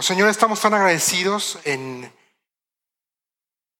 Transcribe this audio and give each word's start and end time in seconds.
Oh, 0.00 0.02
Señor, 0.02 0.30
estamos 0.30 0.58
tan 0.58 0.72
agradecidos 0.72 1.58
en 1.64 2.10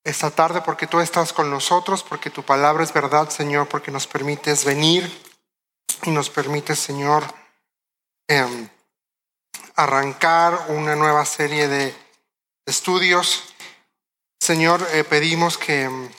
esta 0.03 0.29
tarde 0.29 0.61
porque 0.61 0.85
tú 0.85 0.99
estás 0.99 1.33
con 1.33 1.49
nosotros, 1.49 2.03
porque 2.03 2.29
tu 2.29 2.43
palabra 2.43 2.83
es 2.83 2.93
verdad, 2.93 3.31
Señor, 3.31 3.67
porque 3.67 3.89
nos 3.89 4.05
permites 4.05 4.63
venir 4.63 5.11
y 6.03 6.11
nos 6.11 6.29
permites, 6.29 6.77
Señor, 6.77 7.23
em, 8.27 8.69
arrancar 9.75 10.67
una 10.67 10.95
nueva 10.95 11.25
serie 11.25 11.67
de 11.67 11.95
estudios. 12.67 13.55
Señor, 14.39 14.87
eh, 14.91 15.03
pedimos 15.03 15.57
que 15.57 15.85
em, 15.85 16.11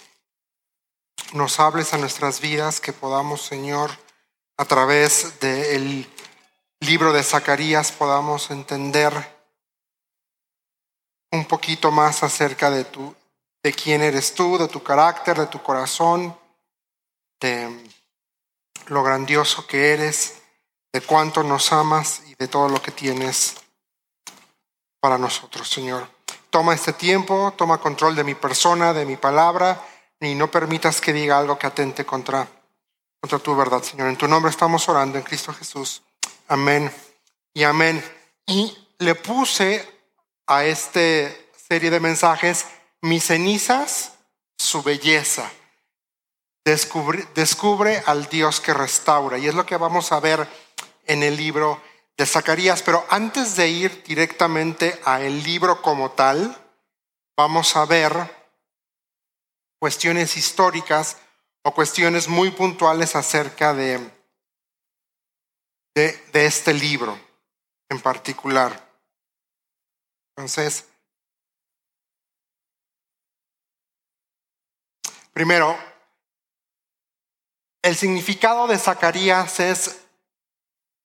nos 1.33 1.61
hables 1.61 1.95
a 1.95 1.99
nuestras 1.99 2.41
vidas, 2.41 2.81
que 2.81 2.93
podamos, 2.93 3.43
Señor, 3.43 3.93
a 4.57 4.65
través 4.65 5.39
del 5.39 6.13
libro 6.81 7.13
de 7.13 7.23
Zacarías, 7.23 7.93
podamos 7.93 8.51
entender 8.51 9.32
un 11.33 11.45
poquito 11.47 11.91
más 11.91 12.23
acerca 12.23 12.71
de 12.71 12.85
tu 12.85 13.15
de 13.63 13.73
quién 13.73 14.03
eres 14.03 14.35
tú, 14.35 14.59
de 14.59 14.69
tu 14.69 14.83
carácter, 14.83 15.39
de 15.39 15.47
tu 15.47 15.63
corazón, 15.63 16.37
de 17.41 17.85
lo 18.87 19.03
grandioso 19.03 19.67
que 19.67 19.93
eres, 19.93 20.43
de 20.93 21.01
cuánto 21.01 21.43
nos 21.43 21.73
amas 21.73 22.23
y 22.27 22.35
de 22.35 22.49
todo 22.49 22.69
lo 22.69 22.83
que 22.83 22.91
tienes 22.91 23.55
para 25.01 25.17
nosotros, 25.17 25.69
Señor. 25.69 26.09
Toma 26.51 26.75
este 26.75 26.93
tiempo, 26.93 27.55
toma 27.57 27.79
control 27.79 28.17
de 28.17 28.25
mi 28.25 28.35
persona, 28.35 28.93
de 28.93 29.07
mi 29.07 29.17
palabra, 29.17 29.81
y 30.21 30.35
no 30.35 30.51
permitas 30.51 31.01
que 31.01 31.13
diga 31.13 31.39
algo 31.39 31.59
que 31.59 31.67
atente 31.67 32.05
contra, 32.05 32.47
contra 33.21 33.39
tu 33.39 33.57
verdad, 33.57 33.83
Señor. 33.83 34.09
En 34.09 34.17
tu 34.17 34.29
nombre 34.29 34.51
estamos 34.51 34.89
orando, 34.89 35.19
en 35.19 35.25
Cristo 35.25 35.53
Jesús. 35.55 36.03
Amén 36.49 36.93
y 37.55 37.63
amén. 37.63 38.03
Y 38.47 38.77
le 38.99 39.15
puse 39.15 39.89
a 40.47 40.65
esta 40.65 41.01
serie 41.69 41.91
de 41.91 42.01
mensajes 42.01 42.67
mis 43.01 43.25
cenizas, 43.25 44.13
su 44.57 44.83
belleza. 44.83 45.51
Descubre, 46.65 47.27
descubre 47.35 48.03
al 48.07 48.29
Dios 48.29 48.61
que 48.61 48.73
restaura. 48.73 49.39
Y 49.39 49.49
es 49.49 49.55
lo 49.55 49.67
que 49.67 49.77
vamos 49.77 50.13
a 50.13 50.21
ver 50.21 50.49
en 51.07 51.23
el 51.23 51.37
libro 51.37 51.83
de 52.17 52.27
Zacarías. 52.27 52.83
Pero 52.83 53.05
antes 53.11 53.57
de 53.57 53.69
ir 53.69 54.05
directamente 54.05 55.01
a 55.05 55.21
el 55.21 55.43
libro 55.43 55.83
como 55.83 56.13
tal, 56.13 56.57
vamos 57.37 57.75
a 57.75 57.85
ver 57.85 58.13
cuestiones 59.81 60.37
históricas 60.37 61.17
o 61.65 61.75
cuestiones 61.75 62.29
muy 62.29 62.53
puntuales 62.53 63.17
acerca 63.17 63.75
de, 63.75 63.99
de, 65.95 66.13
de 66.33 66.47
este 66.47 66.73
libro 66.73 67.19
en 67.89 68.01
particular. 68.01 68.92
Entonces, 70.37 70.87
Primero, 75.33 75.79
el 77.81 77.97
significado 77.97 78.67
de 78.67 78.79
Zacarías 78.79 79.61
es 79.61 80.01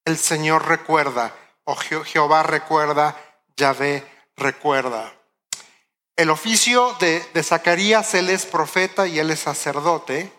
el 0.04 0.18
Señor 0.18 0.68
recuerda, 0.68 1.34
o 1.64 1.74
Jehová 1.74 2.42
recuerda, 2.42 3.16
Yahvé 3.56 4.06
recuerda. 4.36 5.14
El 6.16 6.28
oficio 6.30 6.94
de, 7.00 7.42
Zacarías, 7.42 8.14
él 8.14 8.28
es 8.28 8.44
profeta 8.44 9.06
y 9.06 9.18
él 9.18 9.30
es 9.30 9.40
sacerdote, 9.40 10.30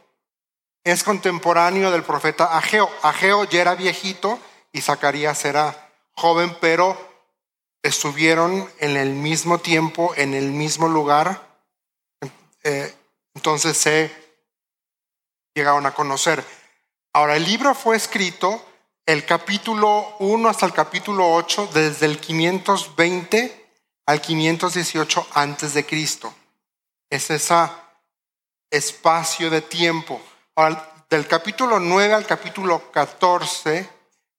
es 0.83 1.03
contemporáneo 1.03 1.89
del 1.89 2.03
profeta 2.03 2.57
Ageo. 2.57 2.89
Ageo 3.01 3.45
ya 3.45 3.61
era 3.61 3.75
viejito 3.75 4.39
y 4.71 4.81
Zacarías 4.81 5.43
era 5.45 5.91
joven, 6.13 6.55
pero 6.61 7.08
estuvieron 7.83 8.69
en 8.79 8.97
el 8.97 9.11
mismo 9.11 9.59
tiempo, 9.59 10.13
en 10.15 10.33
el 10.33 10.51
mismo 10.51 10.87
lugar. 10.87 11.47
Eh, 12.63 12.93
entonces 13.33 13.77
se 13.77 14.11
llegaron 15.53 15.85
a 15.85 15.93
conocer. 15.93 16.43
Ahora, 17.13 17.35
el 17.35 17.45
libro 17.45 17.73
fue 17.73 17.95
escrito 17.95 18.65
el 19.05 19.25
capítulo 19.25 20.15
1 20.19 20.49
hasta 20.49 20.65
el 20.65 20.73
capítulo 20.73 21.33
8, 21.33 21.69
desde 21.73 22.05
el 22.05 22.19
520 22.19 23.71
al 24.05 24.21
518 24.21 25.27
antes 25.33 25.73
de 25.73 25.85
Cristo. 25.85 26.33
Es 27.09 27.29
ese 27.29 27.55
espacio 28.69 29.49
de 29.49 29.61
tiempo. 29.61 30.21
Ahora, 30.55 31.05
del 31.09 31.27
capítulo 31.27 31.79
9 31.79 32.13
al 32.13 32.25
capítulo 32.27 32.91
14 32.91 33.89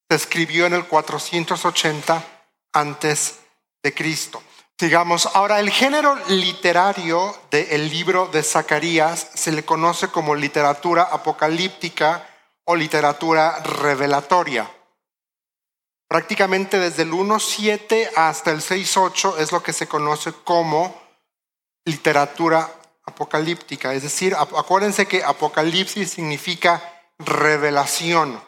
se 0.09 0.17
escribió 0.17 0.67
en 0.67 0.75
el 0.75 0.87
480 0.87 2.40
antes 2.73 3.41
de 3.83 3.95
Cristo. 3.95 4.43
Digamos, 4.79 5.27
ahora 5.35 5.61
el 5.61 5.71
género 5.71 6.17
literario 6.29 7.37
del 7.51 7.91
libro 7.91 8.29
de 8.29 8.43
Zacarías 8.43 9.29
se 9.35 9.53
le 9.53 9.65
conoce 9.65 10.09
como 10.09 10.35
literatura 10.35 11.03
apocalíptica 11.03 12.27
o 12.65 12.77
literatura 12.77 13.59
revelatoria. 13.59 14.71
Prácticamente 16.09 16.79
desde 16.79 17.03
el 17.03 17.13
1.7 17.13 18.11
hasta 18.17 18.51
el 18.51 18.61
6.8 18.61 19.39
es 19.39 19.53
lo 19.53 19.63
que 19.63 19.73
se 19.73 19.87
conoce 19.87 20.33
como 20.33 20.99
literatura 21.85 22.69
apocalíptica. 23.05 23.93
Es 23.95 24.03
decir, 24.03 24.35
acuérdense 24.35 25.07
que 25.07 25.23
apocalipsis 25.23 26.11
significa 26.11 26.83
revelación. 27.19 28.43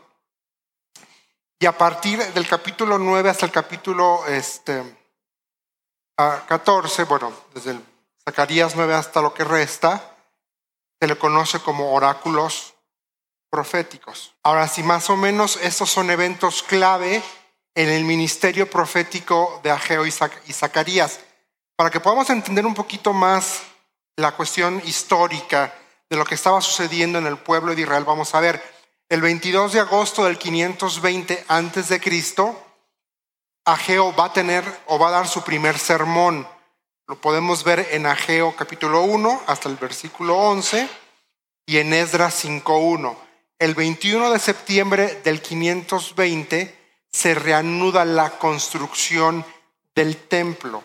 Y 1.62 1.67
a 1.67 1.78
partir 1.78 2.19
del 2.19 2.49
capítulo 2.49 2.99
9 2.99 3.31
hasta 3.31 3.47
el 3.47 3.53
capítulo 3.53 4.27
este, 4.27 4.83
a 6.17 6.45
14, 6.45 7.05
bueno, 7.05 7.33
desde 7.55 7.71
el 7.71 7.84
Zacarías 8.25 8.75
9 8.75 8.93
hasta 8.93 9.23
lo 9.23 9.33
que 9.33 9.45
resta, 9.45 10.17
se 10.99 11.06
le 11.06 11.17
conoce 11.17 11.61
como 11.61 11.95
oráculos 11.95 12.75
proféticos. 13.49 14.34
Ahora, 14.43 14.67
si 14.67 14.83
más 14.83 15.09
o 15.09 15.17
menos 15.17 15.56
estos 15.62 15.89
son 15.89 16.11
eventos 16.11 16.65
clave 16.65 17.23
en 17.77 17.91
el 17.91 18.03
ministerio 18.03 18.69
profético 18.69 19.61
de 19.62 19.71
Ageo 19.71 20.05
y 20.05 20.11
Zacarías, 20.11 21.21
para 21.77 21.91
que 21.91 22.00
podamos 22.00 22.29
entender 22.31 22.67
un 22.67 22.75
poquito 22.75 23.12
más 23.12 23.62
la 24.17 24.33
cuestión 24.33 24.83
histórica 24.84 25.73
de 26.11 26.17
lo 26.17 26.25
que 26.25 26.34
estaba 26.34 26.61
sucediendo 26.61 27.21
en 27.21 27.27
el 27.29 27.39
pueblo 27.39 27.73
de 27.73 27.83
Israel, 27.83 28.03
vamos 28.03 28.34
a 28.34 28.41
ver, 28.41 28.61
el 29.12 29.21
22 29.21 29.75
de 29.75 29.81
agosto 29.81 30.25
del 30.25 30.39
520 30.39 31.45
antes 31.49 31.91
de 31.91 32.00
Cristo, 32.00 32.59
Ageo 33.67 34.17
va 34.17 34.25
a 34.25 34.33
tener 34.33 34.65
o 34.87 34.99
va 34.99 35.09
a 35.09 35.11
dar 35.11 35.28
su 35.28 35.45
primer 35.45 35.78
sermón. 35.78 36.49
Lo 37.06 37.21
podemos 37.21 37.62
ver 37.62 37.89
en 37.91 38.06
Ageo 38.06 38.56
capítulo 38.56 39.03
1 39.03 39.43
hasta 39.47 39.69
el 39.69 39.77
versículo 39.77 40.39
11 40.39 40.89
y 41.67 41.77
en 41.77 41.93
Esdras 41.93 42.43
5.1. 42.43 43.15
El 43.59 43.75
21 43.75 44.31
de 44.31 44.39
septiembre 44.39 45.21
del 45.23 45.43
520 45.43 46.75
se 47.11 47.34
reanuda 47.34 48.06
la 48.06 48.39
construcción 48.39 49.44
del 49.94 50.17
templo. 50.17 50.83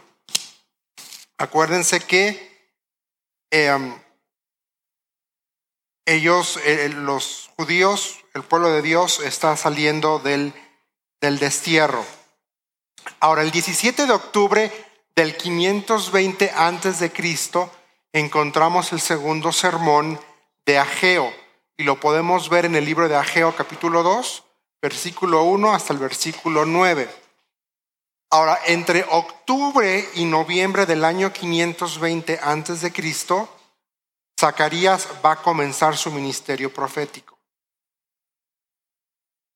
Acuérdense 1.38 2.02
que 2.02 2.76
em, 3.52 3.98
ellos, 6.08 6.58
eh, 6.64 6.90
los 6.90 7.52
judíos, 7.58 8.18
el 8.34 8.42
pueblo 8.42 8.72
de 8.72 8.82
Dios 8.82 9.20
está 9.20 9.56
saliendo 9.58 10.20
del, 10.20 10.54
del 11.22 11.38
destierro. 11.38 12.04
Ahora, 13.20 13.44
el 13.44 13.52
17 13.52 14.06
de 14.06 14.14
octubre 14.14 14.72
del 15.16 15.36
520 15.36 16.52
antes 16.56 17.00
de 17.00 17.12
Cristo 17.12 17.70
encontramos 18.14 18.94
el 18.94 19.02
segundo 19.02 19.52
sermón 19.52 20.20
de 20.66 20.80
Ageo 20.80 21.32
y 21.76 21.84
lo 21.84 22.00
podemos 22.00 22.50
ver 22.50 22.66
en 22.66 22.76
el 22.76 22.86
libro 22.86 23.10
de 23.10 23.16
Ageo 23.16 23.54
capítulo 23.56 24.02
2, 24.02 24.44
versículo 24.82 25.44
1 25.44 25.74
hasta 25.74 25.92
el 25.92 26.00
versículo 26.00 26.66
9. 26.66 27.10
Ahora, 28.30 28.60
entre 28.66 29.06
octubre 29.10 30.08
y 30.16 30.24
noviembre 30.26 30.86
del 30.86 31.04
año 31.04 31.34
520 31.34 32.40
antes 32.42 32.82
de 32.82 32.94
Cristo, 32.94 33.50
Zacarías 34.40 35.08
va 35.26 35.34
a 35.34 35.42
comenzar 35.42 35.98
su 35.98 36.12
ministerio 36.12 36.72
profético. 36.72 37.38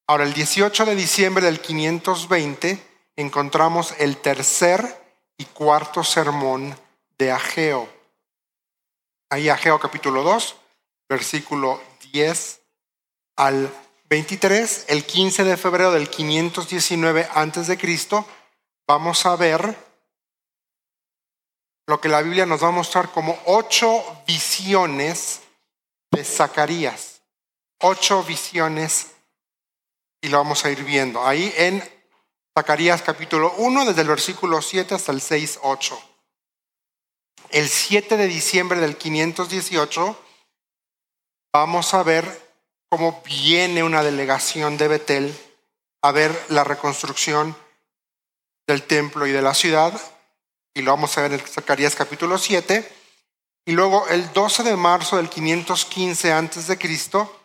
Ahora, 0.07 0.24
el 0.24 0.33
18 0.33 0.86
de 0.86 0.95
diciembre 0.95 1.45
del 1.45 1.62
520 1.62 2.83
encontramos 3.16 3.94
el 4.00 4.18
tercer 4.18 5.00
y 5.38 5.45
cuarto 5.45 6.04
sermón 6.04 6.75
de 7.18 7.31
Ageo. 7.31 7.88
Ahí 9.30 9.50
Ageo 9.50 9.80
capítulo 9.80 10.24
2, 10.24 10.56
versículo 11.07 11.81
10 12.12 12.62
al 13.38 13.72
23, 14.10 14.86
el 14.89 15.06
15 15.06 15.44
de 15.44 15.57
febrero 15.57 15.92
del 15.92 16.10
519 16.10 17.30
antes 17.33 17.68
de 17.68 17.78
Cristo, 17.78 18.25
vamos 18.88 19.25
a 19.25 19.36
ver 19.36 19.78
lo 21.91 21.99
que 21.99 22.07
la 22.07 22.21
Biblia 22.21 22.45
nos 22.45 22.63
va 22.63 22.69
a 22.69 22.71
mostrar 22.71 23.11
como 23.11 23.38
ocho 23.47 24.01
visiones 24.25 25.41
de 26.09 26.23
Zacarías. 26.23 27.21
Ocho 27.81 28.23
visiones 28.23 29.07
y 30.21 30.29
lo 30.29 30.38
vamos 30.38 30.63
a 30.63 30.69
ir 30.71 30.85
viendo. 30.85 31.27
Ahí 31.27 31.53
en 31.57 31.83
Zacarías 32.57 33.01
capítulo 33.01 33.53
1, 33.57 33.83
desde 33.88 34.03
el 34.03 34.07
versículo 34.07 34.61
7 34.61 34.95
hasta 34.95 35.11
el 35.11 35.19
6, 35.19 35.59
8. 35.63 36.01
El 37.49 37.67
7 37.67 38.15
de 38.15 38.27
diciembre 38.27 38.79
del 38.79 38.95
518 38.95 40.17
vamos 41.51 41.94
a 41.94 42.03
ver 42.03 42.53
cómo 42.87 43.21
viene 43.25 43.83
una 43.83 44.01
delegación 44.01 44.77
de 44.77 44.87
Betel 44.87 45.37
a 46.01 46.13
ver 46.13 46.31
la 46.47 46.63
reconstrucción 46.63 47.53
del 48.65 48.83
templo 48.83 49.27
y 49.27 49.31
de 49.31 49.41
la 49.41 49.53
ciudad, 49.53 49.99
y 50.73 50.81
lo 50.81 50.91
vamos 50.91 51.18
a 51.18 51.21
ver 51.21 51.33
en 51.33 51.39
Zacarías 51.39 51.95
capítulo 51.95 52.38
7. 52.38 52.97
Y 53.65 53.73
luego 53.73 54.07
el 54.07 54.31
12 54.33 54.63
de 54.63 54.75
marzo 54.75 55.18
del 55.18 55.29
515 55.29 56.31
antes 56.31 56.68
de 56.68 56.77
Cristo 56.77 57.39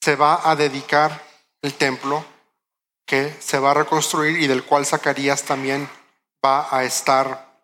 se 0.00 0.16
va 0.16 0.48
a 0.48 0.56
dedicar 0.56 1.24
el 1.62 1.74
templo 1.74 2.24
que 3.06 3.34
se 3.40 3.58
va 3.58 3.70
a 3.70 3.74
reconstruir 3.74 4.40
y 4.40 4.46
del 4.46 4.64
cual 4.64 4.84
Zacarías 4.84 5.44
también 5.44 5.88
va 6.44 6.68
a 6.70 6.84
estar 6.84 7.54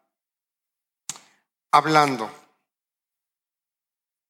hablando. 1.72 2.30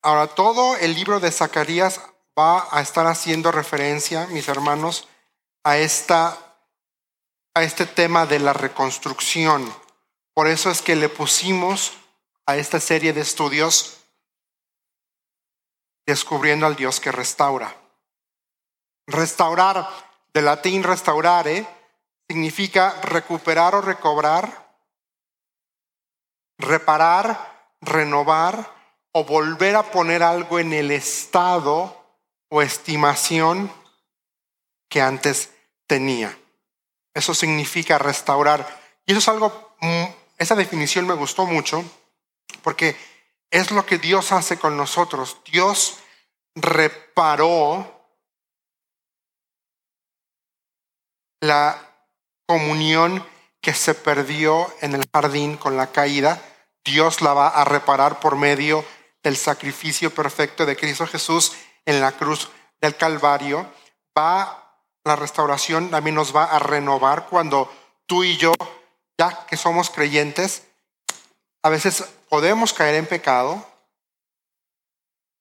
Ahora, 0.02 0.28
todo 0.28 0.76
el 0.76 0.94
libro 0.94 1.20
de 1.20 1.30
Zacarías 1.30 2.00
va 2.38 2.66
a 2.70 2.80
estar 2.80 3.06
haciendo 3.06 3.52
referencia, 3.52 4.26
mis 4.28 4.48
hermanos, 4.48 5.08
a, 5.62 5.76
esta, 5.76 6.38
a 7.54 7.62
este 7.62 7.86
tema 7.86 8.24
de 8.26 8.38
la 8.38 8.52
reconstrucción. 8.52 9.72
Por 10.40 10.48
eso 10.48 10.70
es 10.70 10.80
que 10.80 10.96
le 10.96 11.10
pusimos 11.10 11.92
a 12.46 12.56
esta 12.56 12.80
serie 12.80 13.12
de 13.12 13.20
estudios 13.20 13.98
descubriendo 16.06 16.64
al 16.64 16.76
Dios 16.76 16.98
que 16.98 17.12
restaura. 17.12 17.76
Restaurar, 19.06 19.86
de 20.32 20.40
latín 20.40 20.82
restaurare, 20.82 21.66
significa 22.26 22.98
recuperar 23.02 23.74
o 23.74 23.82
recobrar, 23.82 24.74
reparar, 26.56 27.74
renovar 27.82 28.74
o 29.12 29.24
volver 29.24 29.76
a 29.76 29.90
poner 29.90 30.22
algo 30.22 30.58
en 30.58 30.72
el 30.72 30.90
estado 30.90 32.02
o 32.48 32.62
estimación 32.62 33.70
que 34.88 35.02
antes 35.02 35.52
tenía. 35.86 36.34
Eso 37.12 37.34
significa 37.34 37.98
restaurar. 37.98 38.80
Y 39.04 39.12
eso 39.12 39.18
es 39.18 39.28
algo, 39.28 39.76
mm, 39.82 40.19
esa 40.40 40.56
definición 40.56 41.06
me 41.06 41.14
gustó 41.14 41.46
mucho 41.46 41.84
porque 42.62 42.96
es 43.50 43.70
lo 43.70 43.86
que 43.86 43.98
Dios 43.98 44.32
hace 44.32 44.58
con 44.58 44.76
nosotros. 44.76 45.36
Dios 45.44 45.98
reparó 46.54 48.08
la 51.40 51.78
comunión 52.46 53.24
que 53.60 53.74
se 53.74 53.94
perdió 53.94 54.72
en 54.80 54.94
el 54.94 55.04
jardín 55.12 55.56
con 55.56 55.76
la 55.76 55.92
caída. 55.92 56.42
Dios 56.84 57.20
la 57.20 57.34
va 57.34 57.48
a 57.48 57.64
reparar 57.64 58.18
por 58.18 58.36
medio 58.36 58.84
del 59.22 59.36
sacrificio 59.36 60.12
perfecto 60.12 60.64
de 60.64 60.76
Cristo 60.76 61.06
Jesús 61.06 61.52
en 61.84 62.00
la 62.00 62.12
cruz 62.12 62.48
del 62.80 62.96
Calvario. 62.96 63.70
Va 64.18 64.60
la 65.04 65.16
restauración 65.16 65.90
también 65.90 66.14
nos 66.14 66.34
va 66.34 66.44
a 66.44 66.58
renovar 66.58 67.26
cuando 67.26 67.72
tú 68.06 68.22
y 68.22 68.36
yo, 68.36 68.52
ya 69.20 69.44
que 69.46 69.58
somos 69.58 69.90
creyentes, 69.90 70.62
a 71.62 71.68
veces 71.68 72.04
podemos 72.30 72.72
caer 72.72 72.94
en 72.94 73.04
pecado 73.04 73.62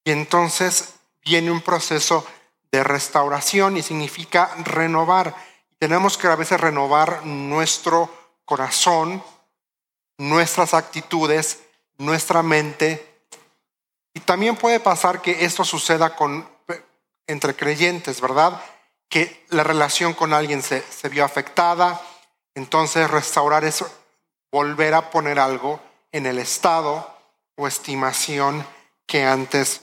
y 0.04 0.10
entonces 0.10 0.96
viene 1.24 1.50
un 1.50 1.62
proceso 1.62 2.26
de 2.70 2.84
restauración 2.84 3.78
y 3.78 3.82
significa 3.82 4.54
renovar. 4.64 5.34
Tenemos 5.78 6.18
que 6.18 6.26
a 6.26 6.36
veces 6.36 6.60
renovar 6.60 7.24
nuestro 7.24 8.12
corazón, 8.44 9.24
nuestras 10.18 10.74
actitudes, 10.74 11.60
nuestra 11.96 12.42
mente. 12.42 13.22
Y 14.12 14.20
también 14.20 14.56
puede 14.56 14.80
pasar 14.80 15.22
que 15.22 15.46
esto 15.46 15.64
suceda 15.64 16.16
con, 16.16 16.46
entre 17.26 17.56
creyentes, 17.56 18.20
¿verdad? 18.20 18.60
Que 19.08 19.46
la 19.48 19.64
relación 19.64 20.12
con 20.12 20.34
alguien 20.34 20.62
se, 20.62 20.82
se 20.82 21.08
vio 21.08 21.24
afectada, 21.24 21.98
entonces 22.54 23.10
restaurar 23.10 23.64
es 23.64 23.84
volver 24.52 24.94
a 24.94 25.10
poner 25.10 25.38
algo 25.38 25.80
en 26.12 26.26
el 26.26 26.38
estado 26.38 27.16
o 27.56 27.68
estimación 27.68 28.66
que 29.06 29.24
antes 29.24 29.82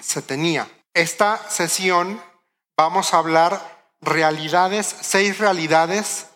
se 0.00 0.22
tenía. 0.22 0.70
Esta 0.92 1.50
sesión 1.50 2.22
vamos 2.76 3.14
a 3.14 3.18
hablar 3.18 3.92
realidades, 4.00 4.94
seis 5.00 5.38
realidades 5.38 6.26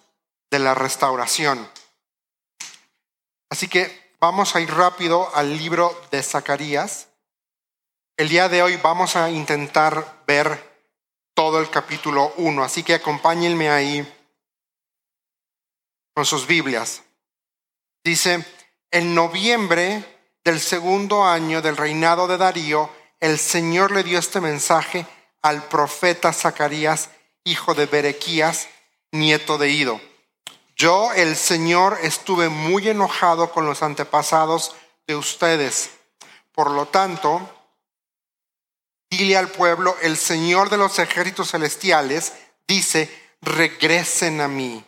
de 0.51 0.59
la 0.59 0.75
restauración. 0.75 1.69
Así 3.51 3.69
que 3.69 4.15
vamos 4.21 4.55
a 4.55 4.61
ir 4.61 4.73
rápido 4.73 5.31
al 5.35 5.57
libro 5.57 5.99
de 6.11 6.23
Zacarías. 6.23 7.09
El 8.17 8.29
día 8.29 8.49
de 8.49 8.63
hoy 8.63 8.77
vamos 8.77 9.17
a 9.17 9.31
intentar 9.31 10.23
ver 10.27 10.67
todo 11.35 11.61
el 11.61 11.71
capítulo 11.71 12.33
1, 12.37 12.65
así 12.65 12.83
que 12.83 12.95
acompáñenme 12.95 13.71
ahí 13.71 14.18
con 16.19 16.27
sus 16.27 16.49
Biblias. 16.49 17.03
Dice, 18.03 18.45
en 18.91 19.15
noviembre 19.15 20.05
del 20.43 20.59
segundo 20.59 21.25
año 21.25 21.63
del 21.63 21.77
reinado 21.77 22.27
de 22.27 22.37
Darío, 22.37 22.91
el 23.21 23.39
Señor 23.39 23.93
le 23.93 24.03
dio 24.03 24.19
este 24.19 24.41
mensaje 24.41 25.07
al 25.43 25.69
profeta 25.69 26.33
Zacarías, 26.33 27.11
hijo 27.45 27.73
de 27.75 27.87
Berequías, 27.87 28.67
nieto 29.13 29.59
de 29.59 29.71
Ido. 29.71 30.01
Yo, 30.75 31.13
el 31.13 31.37
Señor, 31.37 31.97
estuve 32.03 32.49
muy 32.49 32.89
enojado 32.89 33.53
con 33.53 33.65
los 33.65 33.85
antepasados 33.85 34.75
de 35.07 35.15
ustedes. 35.15 35.91
Por 36.51 36.73
lo 36.73 36.87
tanto, 36.87 37.49
dile 39.09 39.37
al 39.37 39.51
pueblo, 39.51 39.97
el 40.03 40.17
Señor 40.17 40.69
de 40.69 40.79
los 40.79 40.99
ejércitos 40.99 41.53
celestiales 41.53 42.33
dice, 42.67 43.09
regresen 43.41 44.41
a 44.41 44.49
mí 44.49 44.85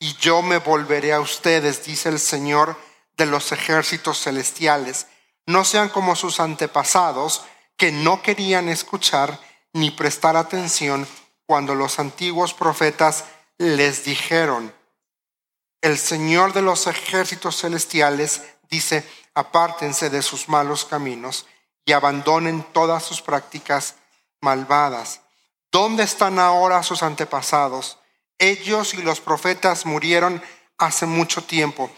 y 0.00 0.16
yo 0.16 0.42
me 0.42 0.58
volveré 0.58 1.12
a 1.12 1.20
ustedes, 1.20 1.84
dice 1.84 2.08
el 2.08 2.18
Señor 2.18 2.76
de 3.16 3.26
los 3.26 3.52
ejércitos 3.52 4.20
celestiales. 4.20 5.06
No 5.46 5.64
sean 5.64 5.90
como 5.90 6.16
sus 6.16 6.40
antepasados, 6.40 7.44
que 7.76 7.92
no 7.92 8.22
querían 8.22 8.68
escuchar 8.68 9.38
ni 9.74 9.90
prestar 9.90 10.36
atención 10.36 11.06
cuando 11.46 11.74
los 11.74 11.98
antiguos 11.98 12.54
profetas 12.54 13.24
les 13.58 14.04
dijeron, 14.04 14.74
el 15.82 15.98
Señor 15.98 16.52
de 16.52 16.62
los 16.62 16.86
ejércitos 16.86 17.60
celestiales 17.60 18.42
dice, 18.70 19.06
apártense 19.34 20.10
de 20.10 20.22
sus 20.22 20.48
malos 20.48 20.84
caminos 20.84 21.46
y 21.84 21.92
abandonen 21.92 22.62
todas 22.72 23.02
sus 23.02 23.20
prácticas 23.20 23.96
malvadas. 24.40 25.20
¿Dónde 25.70 26.04
están 26.04 26.38
ahora 26.38 26.82
sus 26.82 27.02
antepasados? 27.02 27.98
Ellos 28.40 28.94
y 28.94 29.02
los 29.02 29.20
profetas 29.20 29.84
murieron 29.84 30.42
hace 30.78 31.04
mucho 31.04 31.44
tiempo, 31.44 31.90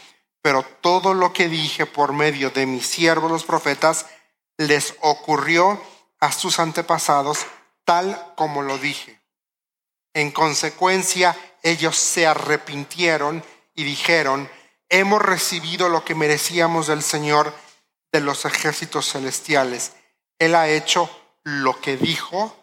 pero 0.42 0.64
todo 0.80 1.14
lo 1.14 1.32
que 1.32 1.49
dije 1.49 1.87
por 1.87 2.12
medio 2.12 2.50
de 2.50 2.66
mis 2.66 2.84
siervos 2.84 3.30
los 3.30 3.44
profetas 3.44 4.06
les 4.56 4.96
ocurrió 5.02 5.80
a 6.18 6.32
sus 6.32 6.58
antepasados 6.58 7.46
tal 7.84 8.34
como 8.34 8.62
lo 8.62 8.76
dije. 8.78 9.20
En 10.14 10.32
consecuencia, 10.32 11.37
ellos 11.62 11.96
se 11.96 12.26
arrepintieron 12.26 13.44
y 13.76 13.84
dijeron, 13.84 14.50
hemos 14.88 15.22
recibido 15.22 15.88
lo 15.88 16.04
que 16.04 16.16
merecíamos 16.16 16.88
del 16.88 17.04
Señor 17.04 17.54
de 18.11 18.20
los 18.20 18.44
ejércitos 18.46 19.12
celestiales. 19.12 19.92
Él 20.40 20.56
ha 20.56 20.68
hecho 20.68 21.08
lo 21.44 21.80
que 21.80 21.96
dijo 21.96 22.56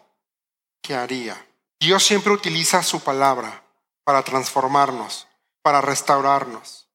que 0.82 0.94
haría. 0.94 1.46
Dios 1.80 2.04
siempre 2.04 2.34
utiliza 2.34 2.82
su 2.82 3.00
palabra 3.00 3.64
para 4.04 4.22
transformarnos, 4.22 5.28
para 5.62 5.80
restaurarnos. 5.80 6.88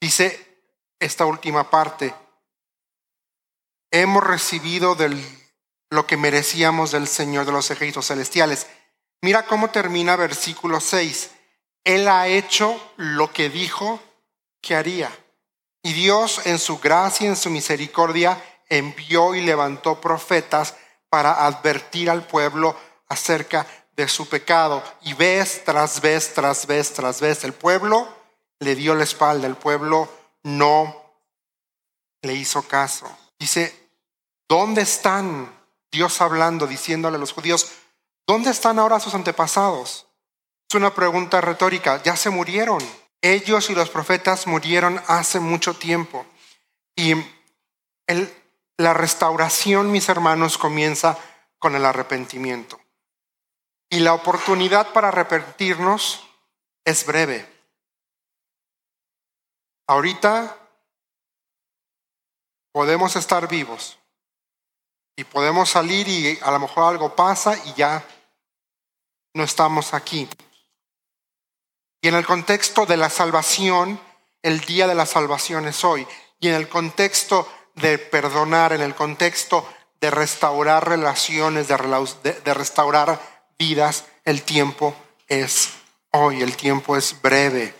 Dice 0.00 0.66
esta 0.98 1.26
última 1.26 1.70
parte, 1.70 2.14
hemos 3.90 4.24
recibido 4.24 4.94
del, 4.94 5.24
lo 5.90 6.06
que 6.06 6.16
merecíamos 6.16 6.90
del 6.90 7.06
Señor 7.06 7.46
de 7.46 7.52
los 7.52 7.70
ejércitos 7.70 8.06
celestiales. 8.06 8.66
Mira 9.20 9.46
cómo 9.46 9.70
termina 9.70 10.16
versículo 10.16 10.80
6. 10.80 11.30
Él 11.84 12.08
ha 12.08 12.26
hecho 12.28 12.92
lo 12.96 13.32
que 13.32 13.48
dijo 13.48 14.00
que 14.60 14.74
haría. 14.74 15.10
Y 15.82 15.92
Dios 15.92 16.46
en 16.46 16.58
su 16.58 16.78
gracia 16.78 17.28
en 17.28 17.36
su 17.36 17.50
misericordia 17.50 18.42
envió 18.68 19.34
y 19.34 19.42
levantó 19.42 20.00
profetas 20.00 20.76
para 21.08 21.46
advertir 21.46 22.08
al 22.08 22.26
pueblo 22.26 22.74
acerca 23.08 23.66
de 23.96 24.08
su 24.08 24.28
pecado. 24.28 24.82
Y 25.02 25.14
vez 25.14 25.64
tras 25.64 26.00
vez, 26.00 26.34
tras 26.34 26.66
vez, 26.66 26.92
tras 26.92 27.20
vez, 27.20 27.44
el 27.44 27.52
pueblo 27.52 28.08
le 28.60 28.74
dio 28.74 28.94
la 28.94 29.04
espalda, 29.04 29.46
el 29.46 29.56
pueblo 29.56 30.08
no 30.42 31.02
le 32.22 32.34
hizo 32.34 32.62
caso. 32.62 33.10
Dice, 33.38 33.90
¿dónde 34.48 34.82
están? 34.82 35.52
Dios 35.90 36.20
hablando, 36.20 36.66
diciéndole 36.66 37.16
a 37.16 37.20
los 37.20 37.32
judíos, 37.32 37.70
¿dónde 38.26 38.50
están 38.50 38.78
ahora 38.78 38.98
sus 38.98 39.14
antepasados? 39.14 40.06
Es 40.70 40.74
una 40.74 40.94
pregunta 40.94 41.40
retórica. 41.40 42.02
Ya 42.02 42.16
se 42.16 42.30
murieron. 42.30 42.80
Ellos 43.20 43.68
y 43.68 43.74
los 43.74 43.90
profetas 43.90 44.46
murieron 44.46 45.02
hace 45.06 45.38
mucho 45.38 45.74
tiempo. 45.74 46.24
Y 46.96 47.14
la 48.78 48.94
restauración, 48.94 49.92
mis 49.92 50.08
hermanos, 50.08 50.56
comienza 50.56 51.18
con 51.58 51.76
el 51.76 51.84
arrepentimiento. 51.84 52.80
Y 53.92 54.00
la 54.00 54.14
oportunidad 54.14 54.90
para 54.94 55.08
arrepentirnos 55.08 56.26
es 56.82 57.04
breve. 57.04 57.46
Ahorita 59.86 60.56
podemos 62.72 63.16
estar 63.16 63.46
vivos 63.48 63.98
y 65.14 65.24
podemos 65.24 65.68
salir 65.68 66.08
y 66.08 66.38
a 66.40 66.50
lo 66.52 66.60
mejor 66.60 66.84
algo 66.84 67.14
pasa 67.14 67.54
y 67.66 67.74
ya 67.74 68.02
no 69.34 69.44
estamos 69.44 69.92
aquí. 69.92 70.26
Y 72.00 72.08
en 72.08 72.14
el 72.14 72.24
contexto 72.24 72.86
de 72.86 72.96
la 72.96 73.10
salvación, 73.10 74.00
el 74.40 74.60
día 74.60 74.86
de 74.86 74.94
la 74.94 75.04
salvación 75.04 75.68
es 75.68 75.84
hoy. 75.84 76.08
Y 76.40 76.48
en 76.48 76.54
el 76.54 76.70
contexto 76.70 77.46
de 77.74 77.98
perdonar, 77.98 78.72
en 78.72 78.80
el 78.80 78.94
contexto 78.94 79.68
de 80.00 80.10
restaurar 80.10 80.88
relaciones, 80.88 81.68
de, 81.68 82.54
restaurar 82.54 83.31
vidas, 83.62 84.06
el 84.24 84.42
tiempo 84.42 84.92
es 85.28 85.74
hoy, 86.10 86.42
el 86.42 86.56
tiempo 86.56 86.96
es 86.96 87.22
breve, 87.22 87.72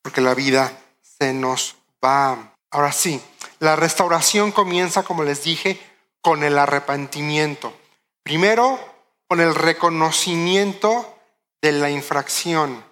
porque 0.00 0.22
la 0.22 0.34
vida 0.34 0.72
se 1.02 1.34
nos 1.34 1.76
va. 2.02 2.54
Ahora 2.70 2.92
sí, 2.92 3.20
la 3.58 3.76
restauración 3.76 4.52
comienza, 4.52 5.02
como 5.02 5.22
les 5.22 5.44
dije, 5.44 5.78
con 6.22 6.42
el 6.42 6.56
arrepentimiento. 6.56 7.76
Primero, 8.22 8.80
con 9.28 9.42
el 9.42 9.54
reconocimiento 9.54 11.18
de 11.60 11.72
la 11.72 11.90
infracción. 11.90 12.82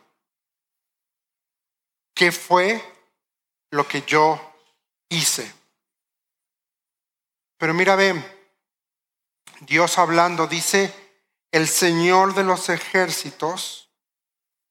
¿Qué 2.15 2.33
fue 2.33 2.85
lo 3.71 3.89
que 3.89 4.03
yo 4.03 4.39
hice? 5.09 5.51
Pero 7.57 7.73
mira, 7.73 7.97
ve, 7.97 8.15
Dios 9.61 9.97
hablando 9.97 10.47
dice, 10.47 10.93
el 11.53 11.69
Señor 11.69 12.35
de 12.35 12.45
los 12.45 12.69
ejércitos 12.69 13.91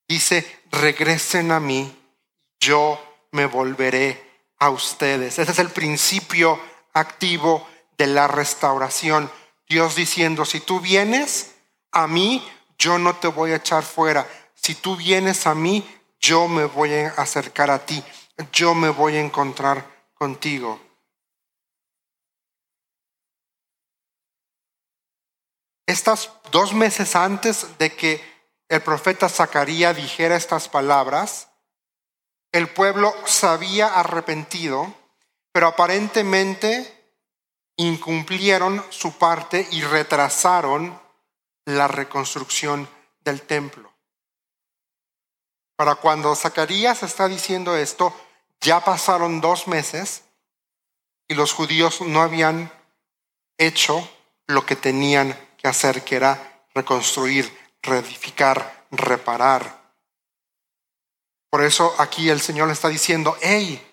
dice, 0.07 0.45
regresen 0.71 1.51
a 1.51 1.59
mí, 1.59 1.95
yo 2.59 3.01
me 3.31 3.45
volveré 3.45 4.43
a 4.57 4.69
ustedes. 4.69 5.39
Ese 5.39 5.51
es 5.51 5.59
el 5.59 5.69
principio 5.69 6.59
activo 6.93 7.67
de 7.97 8.07
la 8.07 8.27
restauración. 8.27 9.29
Dios 9.67 9.95
diciendo, 9.95 10.45
si 10.45 10.59
tú 10.59 10.79
vienes 10.79 11.55
a 11.91 12.07
mí, 12.07 12.45
yo 12.77 12.97
no 12.97 13.15
te 13.15 13.27
voy 13.27 13.51
a 13.51 13.57
echar 13.57 13.83
fuera. 13.83 14.27
Si 14.55 14.75
tú 14.75 14.95
vienes 14.95 15.47
a 15.47 15.55
mí, 15.55 15.87
yo 16.19 16.47
me 16.47 16.65
voy 16.65 16.93
a 16.93 17.09
acercar 17.17 17.69
a 17.69 17.85
ti. 17.85 18.03
Yo 18.51 18.73
me 18.73 18.89
voy 18.89 19.15
a 19.15 19.21
encontrar 19.21 19.85
contigo. 20.13 20.79
Estas 25.89 26.29
dos 26.51 26.71
meses 26.71 27.15
antes 27.15 27.65
de 27.79 27.95
que 27.95 28.23
el 28.67 28.79
profeta 28.83 29.27
Zacarías 29.27 29.95
dijera 29.95 30.35
estas 30.35 30.69
palabras, 30.69 31.47
el 32.51 32.69
pueblo 32.69 33.11
se 33.25 33.47
había 33.47 33.99
arrepentido, 33.99 34.93
pero 35.51 35.65
aparentemente 35.65 37.15
incumplieron 37.75 38.85
su 38.91 39.17
parte 39.17 39.67
y 39.71 39.81
retrasaron 39.81 41.01
la 41.65 41.87
reconstrucción 41.87 42.87
del 43.21 43.41
templo. 43.41 43.91
Para 45.75 45.95
cuando 45.95 46.35
Zacarías 46.35 47.01
está 47.01 47.27
diciendo 47.27 47.75
esto, 47.75 48.13
ya 48.61 48.85
pasaron 48.85 49.41
dos 49.41 49.67
meses 49.67 50.21
y 51.27 51.33
los 51.33 51.51
judíos 51.51 52.01
no 52.01 52.21
habían 52.21 52.71
hecho 53.57 54.07
lo 54.45 54.67
que 54.67 54.75
tenían 54.75 55.48
que 55.59 55.67
hacer, 55.67 56.03
que 56.03 56.15
era 56.15 56.65
reconstruir, 56.73 57.45
reedificar, 57.81 58.87
reparar. 58.91 59.93
Por 61.49 61.63
eso 61.63 61.93
aquí 61.99 62.29
el 62.29 62.39
Señor 62.39 62.67
le 62.67 62.73
está 62.73 62.87
diciendo, 62.87 63.37
hey, 63.41 63.85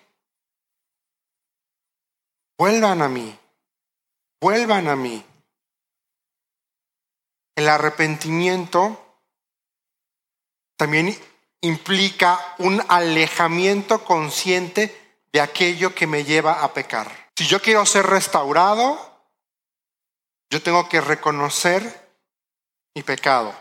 vuelvan 2.57 3.01
a 3.01 3.09
mí, 3.09 3.37
vuelvan 4.39 4.87
a 4.87 4.95
mí. 4.95 5.23
El 7.55 7.67
arrepentimiento 7.67 9.03
también 10.77 11.17
implica 11.61 12.55
un 12.59 12.81
alejamiento 12.87 14.05
consciente 14.05 15.19
de 15.33 15.41
aquello 15.41 15.93
que 15.93 16.07
me 16.07 16.23
lleva 16.23 16.63
a 16.63 16.73
pecar. 16.73 17.31
Si 17.35 17.45
yo 17.45 17.61
quiero 17.61 17.85
ser 17.85 18.05
restaurado, 18.05 19.06
yo 20.49 20.61
tengo 20.61 20.87
que 20.87 21.01
reconocer 21.01 21.81
mi 22.95 23.03
pecado. 23.03 23.53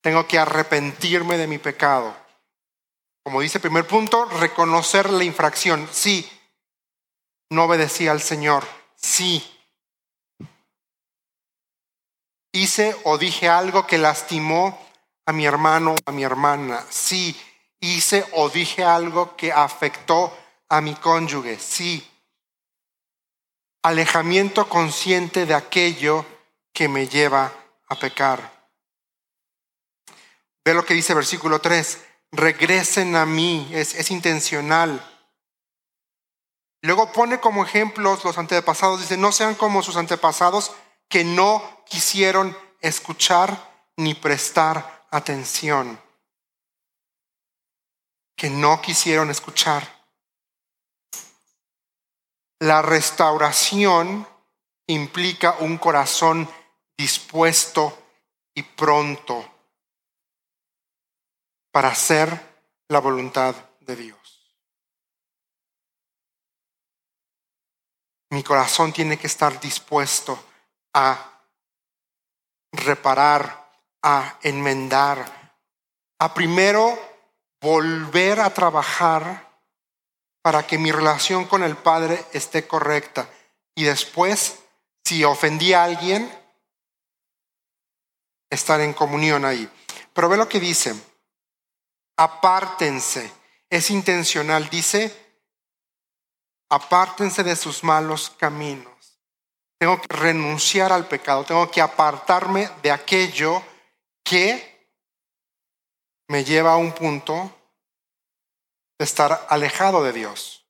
Tengo 0.00 0.26
que 0.26 0.38
arrepentirme 0.38 1.36
de 1.36 1.46
mi 1.46 1.58
pecado. 1.58 2.14
Como 3.24 3.40
dice 3.40 3.58
el 3.58 3.62
primer 3.62 3.86
punto, 3.86 4.24
reconocer 4.24 5.10
la 5.10 5.24
infracción. 5.24 5.88
Sí, 5.92 6.28
no 7.50 7.64
obedecí 7.64 8.08
al 8.08 8.20
Señor. 8.20 8.66
Sí, 8.96 9.44
hice 12.52 12.96
o 13.04 13.18
dije 13.18 13.48
algo 13.48 13.86
que 13.86 13.98
lastimó 13.98 14.78
a 15.26 15.32
mi 15.32 15.46
hermano 15.46 15.92
o 15.92 15.96
a 16.10 16.12
mi 16.12 16.24
hermana. 16.24 16.84
Sí, 16.90 17.38
hice 17.80 18.24
o 18.32 18.48
dije 18.48 18.84
algo 18.84 19.36
que 19.36 19.52
afectó 19.52 20.36
a 20.68 20.80
mi 20.80 20.94
cónyuge. 20.94 21.58
Sí. 21.58 22.06
Alejamiento 23.82 24.68
consciente 24.68 25.46
de 25.46 25.54
aquello 25.54 26.24
que 26.72 26.88
me 26.88 27.08
lleva 27.08 27.52
a 27.88 27.94
pecar. 27.96 28.68
Ve 30.64 30.74
lo 30.74 30.84
que 30.84 30.94
dice 30.94 31.14
versículo 31.14 31.60
3. 31.60 32.04
Regresen 32.32 33.16
a 33.16 33.24
mí. 33.24 33.68
Es, 33.72 33.94
es 33.94 34.10
intencional. 34.10 35.02
Luego 36.82 37.12
pone 37.12 37.40
como 37.40 37.64
ejemplos 37.64 38.24
los 38.24 38.38
antepasados. 38.38 39.00
Dice, 39.00 39.16
no 39.16 39.32
sean 39.32 39.54
como 39.54 39.82
sus 39.82 39.96
antepasados 39.96 40.72
que 41.08 41.24
no 41.24 41.62
quisieron 41.88 42.56
escuchar 42.80 43.68
ni 43.96 44.14
prestar 44.14 45.06
atención, 45.10 46.00
que 48.36 48.50
no 48.50 48.80
quisieron 48.80 49.30
escuchar. 49.30 49.97
La 52.60 52.82
restauración 52.82 54.26
implica 54.88 55.56
un 55.60 55.78
corazón 55.78 56.48
dispuesto 56.96 57.96
y 58.54 58.62
pronto 58.62 59.48
para 61.70 61.88
hacer 61.88 62.28
la 62.88 62.98
voluntad 62.98 63.54
de 63.80 63.94
Dios. 63.94 64.18
Mi 68.30 68.42
corazón 68.42 68.92
tiene 68.92 69.16
que 69.16 69.28
estar 69.28 69.60
dispuesto 69.60 70.38
a 70.94 71.40
reparar, 72.72 73.70
a 74.02 74.38
enmendar, 74.42 75.56
a 76.18 76.34
primero 76.34 76.98
volver 77.60 78.40
a 78.40 78.52
trabajar 78.52 79.47
para 80.48 80.66
que 80.66 80.78
mi 80.78 80.90
relación 80.90 81.44
con 81.44 81.62
el 81.62 81.76
Padre 81.76 82.24
esté 82.32 82.66
correcta. 82.66 83.28
Y 83.74 83.84
después, 83.84 84.60
si 85.04 85.22
ofendí 85.22 85.74
a 85.74 85.84
alguien, 85.84 86.26
estar 88.48 88.80
en 88.80 88.94
comunión 88.94 89.44
ahí. 89.44 89.70
Pero 90.14 90.30
ve 90.30 90.38
lo 90.38 90.48
que 90.48 90.58
dice, 90.58 90.94
apártense, 92.16 93.30
es 93.68 93.90
intencional, 93.90 94.70
dice, 94.70 95.14
apártense 96.70 97.44
de 97.44 97.54
sus 97.54 97.84
malos 97.84 98.30
caminos. 98.30 99.20
Tengo 99.78 100.00
que 100.00 100.16
renunciar 100.16 100.92
al 100.92 101.08
pecado, 101.08 101.44
tengo 101.44 101.70
que 101.70 101.82
apartarme 101.82 102.70
de 102.82 102.90
aquello 102.90 103.62
que 104.24 104.88
me 106.28 106.42
lleva 106.42 106.72
a 106.72 106.78
un 106.78 106.92
punto 106.92 107.54
de 108.98 109.04
estar 109.04 109.46
alejado 109.48 110.02
de 110.02 110.12
Dios. 110.12 110.66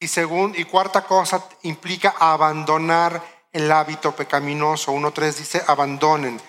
Y 0.00 0.08
según 0.08 0.54
y 0.56 0.64
cuarta 0.64 1.04
cosa 1.04 1.44
implica 1.62 2.14
abandonar 2.18 3.22
el 3.52 3.70
hábito 3.70 4.14
pecaminoso. 4.14 4.92
1.3 4.92 5.34
dice 5.34 5.62
abandonen. 5.66 6.40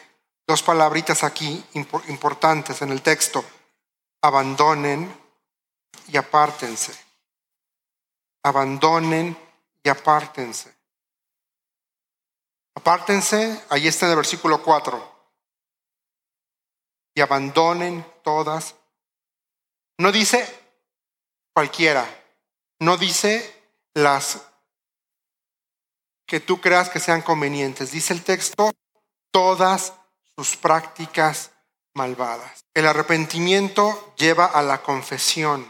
Dos 0.47 0.63
palabritas 0.63 1.23
aquí 1.23 1.63
importantes 2.07 2.81
en 2.81 2.91
el 2.91 3.01
texto. 3.01 3.43
Abandonen 4.21 5.15
y 6.07 6.17
apártense. 6.17 6.93
Abandonen 8.43 9.37
y 9.83 9.89
apártense. 9.89 10.75
Apártense, 12.75 13.65
ahí 13.69 13.87
está 13.87 14.05
en 14.05 14.11
el 14.11 14.17
versículo 14.17 14.63
4. 14.63 15.19
y 17.15 17.21
abandonen 17.21 18.05
todas. 18.23 18.75
No 19.99 20.13
dice 20.13 20.47
cualquiera, 21.53 22.07
no 22.79 22.95
dice 22.95 23.53
las 23.93 24.39
que 26.25 26.39
tú 26.39 26.61
creas 26.61 26.89
que 26.89 27.01
sean 27.01 27.21
convenientes. 27.21 27.91
Dice 27.91 28.13
el 28.13 28.23
texto, 28.23 28.71
todas 29.29 29.93
sus 30.37 30.55
prácticas 30.55 31.51
malvadas. 31.93 32.63
El 32.73 32.87
arrepentimiento 32.87 34.13
lleva 34.15 34.45
a 34.45 34.61
la 34.61 34.81
confesión 34.81 35.69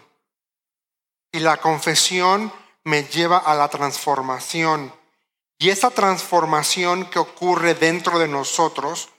y 1.32 1.40
la 1.40 1.58
confesión 1.58 2.54
me 2.84 3.06
lleva 3.06 3.40
a 3.40 3.56
la 3.56 3.68
transformación. 3.70 4.94
Y 5.58 5.72
esa 5.72 5.90
transformación 5.90 7.10
que 7.10 7.18
ocurre 7.18 7.74
dentro 7.74 8.20
de 8.20 8.28
nosotros 8.28 9.10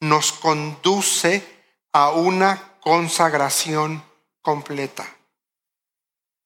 nos 0.00 0.32
conduce 0.32 1.46
a 1.92 2.10
una 2.10 2.74
consagración 2.80 4.07
completa. 4.48 5.06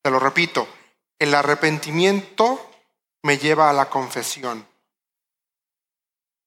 Te 0.02 0.10
lo 0.10 0.18
repito, 0.18 0.66
el 1.20 1.32
arrepentimiento 1.36 2.68
me 3.22 3.38
lleva 3.38 3.70
a 3.70 3.72
la 3.72 3.88
confesión. 3.88 4.66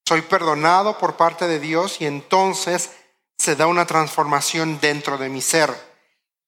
Soy 0.05 0.21
perdonado 0.23 0.97
por 0.97 1.15
parte 1.15 1.47
de 1.47 1.61
Dios 1.61 2.01
y 2.01 2.07
entonces 2.07 2.91
se 3.37 3.55
da 3.55 3.67
una 3.67 3.85
transformación 3.85 4.81
dentro 4.81 5.17
de 5.17 5.29
mi 5.29 5.41
ser. 5.41 5.73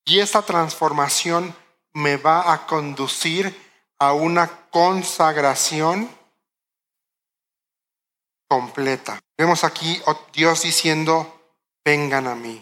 Y 0.04 0.20
esa 0.20 0.42
transformación 0.42 1.56
me 1.94 2.18
va 2.18 2.52
a 2.52 2.68
conducir 2.68 3.58
a 4.00 4.12
una 4.12 4.68
consagración 4.72 6.14
completa. 8.50 9.22
Vemos 9.38 9.64
aquí 9.64 10.02
Dios 10.34 10.64
diciendo, 10.64 11.42
vengan 11.86 12.28
a 12.28 12.36
mí, 12.36 12.62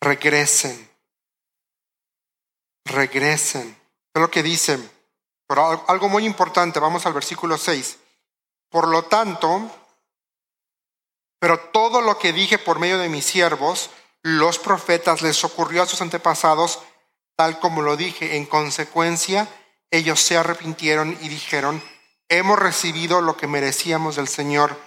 regresen, 0.00 0.89
regresen. 2.90 3.76
Es 4.14 4.20
lo 4.20 4.30
que 4.30 4.42
dicen. 4.42 4.90
Pero 5.46 5.84
algo 5.88 6.08
muy 6.08 6.24
importante, 6.24 6.78
vamos 6.78 7.06
al 7.06 7.12
versículo 7.12 7.58
6. 7.58 7.98
Por 8.68 8.86
lo 8.86 9.04
tanto, 9.04 9.68
pero 11.40 11.58
todo 11.58 12.00
lo 12.00 12.18
que 12.18 12.32
dije 12.32 12.58
por 12.58 12.78
medio 12.78 12.98
de 12.98 13.08
mis 13.08 13.24
siervos, 13.24 13.90
los 14.22 14.58
profetas, 14.58 15.22
les 15.22 15.42
ocurrió 15.42 15.82
a 15.82 15.86
sus 15.86 16.02
antepasados, 16.02 16.80
tal 17.34 17.58
como 17.58 17.82
lo 17.82 17.96
dije. 17.96 18.36
En 18.36 18.46
consecuencia, 18.46 19.48
ellos 19.90 20.20
se 20.20 20.36
arrepintieron 20.36 21.16
y 21.20 21.28
dijeron, 21.28 21.82
hemos 22.28 22.58
recibido 22.58 23.20
lo 23.22 23.36
que 23.36 23.46
merecíamos 23.46 24.16
del 24.16 24.28
Señor 24.28 24.78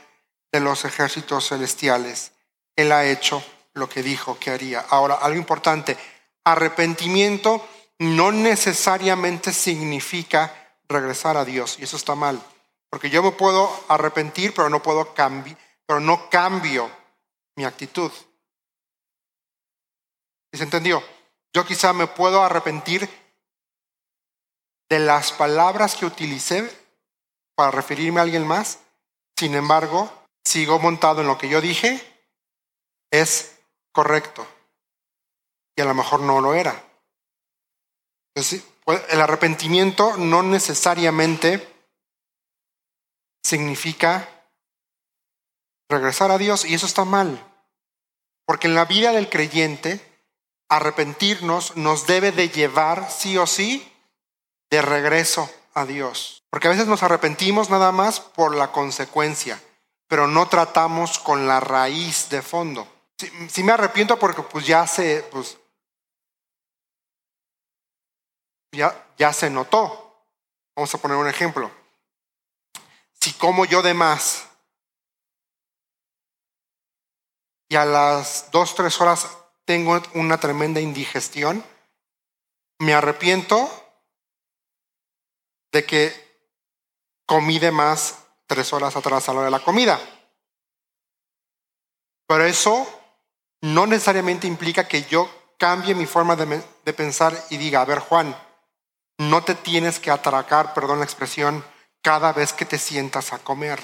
de 0.51 0.59
los 0.59 0.85
ejércitos 0.85 1.49
celestiales. 1.49 2.31
Él 2.75 2.91
ha 2.91 3.05
hecho 3.05 3.43
lo 3.73 3.89
que 3.89 4.03
dijo 4.03 4.37
que 4.39 4.51
haría. 4.51 4.85
Ahora, 4.89 5.15
algo 5.15 5.37
importante, 5.37 5.97
arrepentimiento 6.45 7.67
no 7.99 8.31
necesariamente 8.31 9.53
significa 9.53 10.53
regresar 10.87 11.37
a 11.37 11.45
Dios, 11.45 11.77
y 11.79 11.83
eso 11.83 11.97
está 11.97 12.15
mal, 12.15 12.41
porque 12.89 13.09
yo 13.09 13.23
me 13.23 13.31
puedo 13.31 13.69
arrepentir, 13.87 14.53
pero 14.53 14.69
no 14.69 14.83
puedo 14.83 15.13
cambiar, 15.13 15.57
pero 15.85 15.99
no 15.99 16.29
cambio 16.29 16.89
mi 17.55 17.65
actitud. 17.65 18.11
¿Y 20.51 20.57
se 20.57 20.63
entendió? 20.63 21.03
Yo 21.53 21.65
quizá 21.65 21.93
me 21.93 22.07
puedo 22.07 22.43
arrepentir 22.43 23.09
de 24.89 24.99
las 24.99 25.31
palabras 25.31 25.95
que 25.95 26.05
utilicé 26.05 26.69
para 27.55 27.71
referirme 27.71 28.19
a 28.19 28.23
alguien 28.23 28.45
más, 28.47 28.79
sin 29.37 29.55
embargo, 29.55 30.11
sigo 30.43 30.79
montado 30.79 31.21
en 31.21 31.27
lo 31.27 31.37
que 31.37 31.49
yo 31.49 31.61
dije, 31.61 32.01
es 33.11 33.59
correcto. 33.91 34.45
Y 35.75 35.81
a 35.81 35.85
lo 35.85 35.93
mejor 35.93 36.19
no 36.21 36.41
lo 36.41 36.53
era. 36.53 36.92
Pues, 38.33 38.63
el 39.09 39.21
arrepentimiento 39.21 40.17
no 40.17 40.43
necesariamente 40.43 41.67
significa 43.43 44.29
regresar 45.89 46.31
a 46.31 46.37
Dios 46.37 46.65
y 46.65 46.73
eso 46.73 46.85
está 46.85 47.05
mal. 47.05 47.45
Porque 48.45 48.67
en 48.67 48.75
la 48.75 48.85
vida 48.85 49.11
del 49.11 49.29
creyente, 49.29 50.01
arrepentirnos 50.69 51.77
nos 51.77 52.07
debe 52.07 52.31
de 52.31 52.49
llevar 52.49 53.09
sí 53.11 53.37
o 53.37 53.47
sí 53.47 53.89
de 54.69 54.81
regreso 54.81 55.49
a 55.73 55.85
Dios. 55.85 56.43
Porque 56.49 56.67
a 56.67 56.71
veces 56.71 56.87
nos 56.87 57.03
arrepentimos 57.03 57.69
nada 57.69 57.91
más 57.91 58.19
por 58.19 58.55
la 58.55 58.71
consecuencia, 58.71 59.61
pero 60.07 60.27
no 60.27 60.47
tratamos 60.47 61.19
con 61.19 61.47
la 61.47 61.59
raíz 61.59 62.29
de 62.29 62.41
fondo. 62.41 62.87
Si, 63.49 63.63
me 63.63 63.71
arrepiento 63.71 64.19
porque 64.19 64.41
pues 64.41 64.65
ya 64.65 64.85
se, 64.87 65.23
pues, 65.31 65.57
ya, 68.73 69.07
ya 69.17 69.31
se 69.31 69.49
notó. 69.49 70.25
Vamos 70.75 70.93
a 70.93 70.97
poner 70.97 71.17
un 71.17 71.27
ejemplo. 71.27 71.71
Si 73.13 73.33
como 73.33 73.65
yo 73.65 73.81
de 73.81 73.93
más 73.93 74.49
y 77.69 77.75
a 77.75 77.85
las 77.85 78.51
dos, 78.51 78.75
tres 78.75 78.99
horas 78.99 79.27
tengo 79.65 80.01
una 80.13 80.39
tremenda 80.39 80.81
indigestión, 80.81 81.63
me 82.79 82.93
arrepiento 82.93 83.69
de 85.71 85.85
que 85.85 86.23
comí 87.25 87.59
de 87.59 87.71
más 87.71 88.19
tres 88.45 88.73
horas 88.73 88.95
atrás 88.95 89.27
a 89.27 89.33
la 89.33 89.39
hora 89.39 89.45
de 89.45 89.51
la 89.51 89.63
comida. 89.63 89.99
Pero 92.27 92.45
eso 92.45 92.87
no 93.61 93.87
necesariamente 93.87 94.47
implica 94.47 94.87
que 94.87 95.03
yo 95.03 95.29
cambie 95.57 95.95
mi 95.95 96.05
forma 96.05 96.35
de, 96.35 96.61
de, 96.83 96.93
pensar 96.93 97.33
y 97.49 97.57
diga, 97.57 97.81
a 97.81 97.85
ver 97.85 97.99
Juan, 97.99 98.35
no 99.17 99.43
te 99.43 99.55
tienes 99.55 99.99
que 99.99 100.11
atracar, 100.11 100.73
perdón 100.73 100.99
la 100.99 101.05
expresión, 101.05 101.63
cada 102.01 102.33
vez 102.33 102.53
que 102.53 102.65
te 102.65 102.77
sientas 102.77 103.33
a 103.33 103.39
comer. 103.39 103.81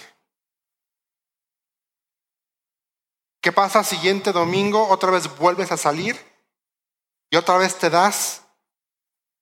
¿Qué 3.41 3.51
pasa 3.51 3.83
siguiente 3.83 4.33
domingo? 4.33 4.89
Otra 4.89 5.11
vez 5.11 5.37
vuelves 5.37 5.71
a 5.71 5.77
salir 5.77 6.19
y 7.29 7.37
otra 7.37 7.57
vez 7.57 7.77
te 7.77 7.89
das 7.89 8.43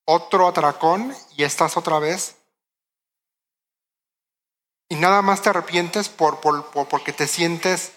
otro 0.06 0.48
atracón 0.48 1.16
y 1.36 1.44
estás 1.44 1.78
otra 1.78 2.00
vez. 2.00 2.38
Y 4.90 4.96
nada 4.96 5.22
más 5.22 5.42
te 5.42 5.50
arrepientes 5.50 6.10
por, 6.10 6.40
por, 6.40 6.70
porque 6.88 7.12
te 7.12 7.28
sientes 7.28 7.92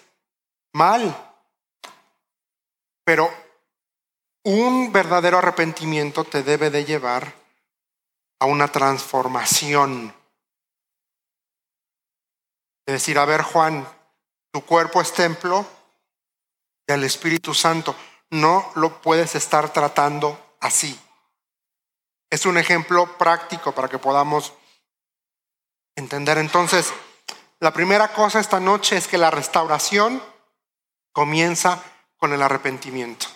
mal. 0.73 1.15
Pero 3.05 3.31
un 4.43 4.91
verdadero 4.91 5.37
arrepentimiento 5.37 6.23
te 6.23 6.43
debe 6.43 6.69
de 6.69 6.83
llevar 6.83 7.40
a 8.41 8.45
una 8.45 8.67
transformación. 8.67 10.11
Es 12.87 12.93
decir, 12.93 13.19
a 13.19 13.25
ver 13.25 13.43
Juan, 13.43 13.87
tu 14.51 14.65
cuerpo 14.65 14.99
es 14.99 15.13
templo 15.13 15.63
del 16.87 17.03
Espíritu 17.03 17.53
Santo. 17.53 17.95
No 18.31 18.71
lo 18.73 18.99
puedes 18.99 19.35
estar 19.35 19.71
tratando 19.71 20.55
así. 20.59 20.99
Es 22.31 22.47
un 22.47 22.57
ejemplo 22.57 23.15
práctico 23.15 23.73
para 23.73 23.87
que 23.87 23.99
podamos 23.99 24.53
entender. 25.95 26.39
Entonces, 26.39 26.91
la 27.59 27.71
primera 27.71 28.11
cosa 28.11 28.39
esta 28.39 28.59
noche 28.59 28.97
es 28.97 29.07
que 29.07 29.19
la 29.19 29.29
restauración 29.29 30.19
comienza 31.13 31.83
con 32.17 32.33
el 32.33 32.41
arrepentimiento. 32.41 33.27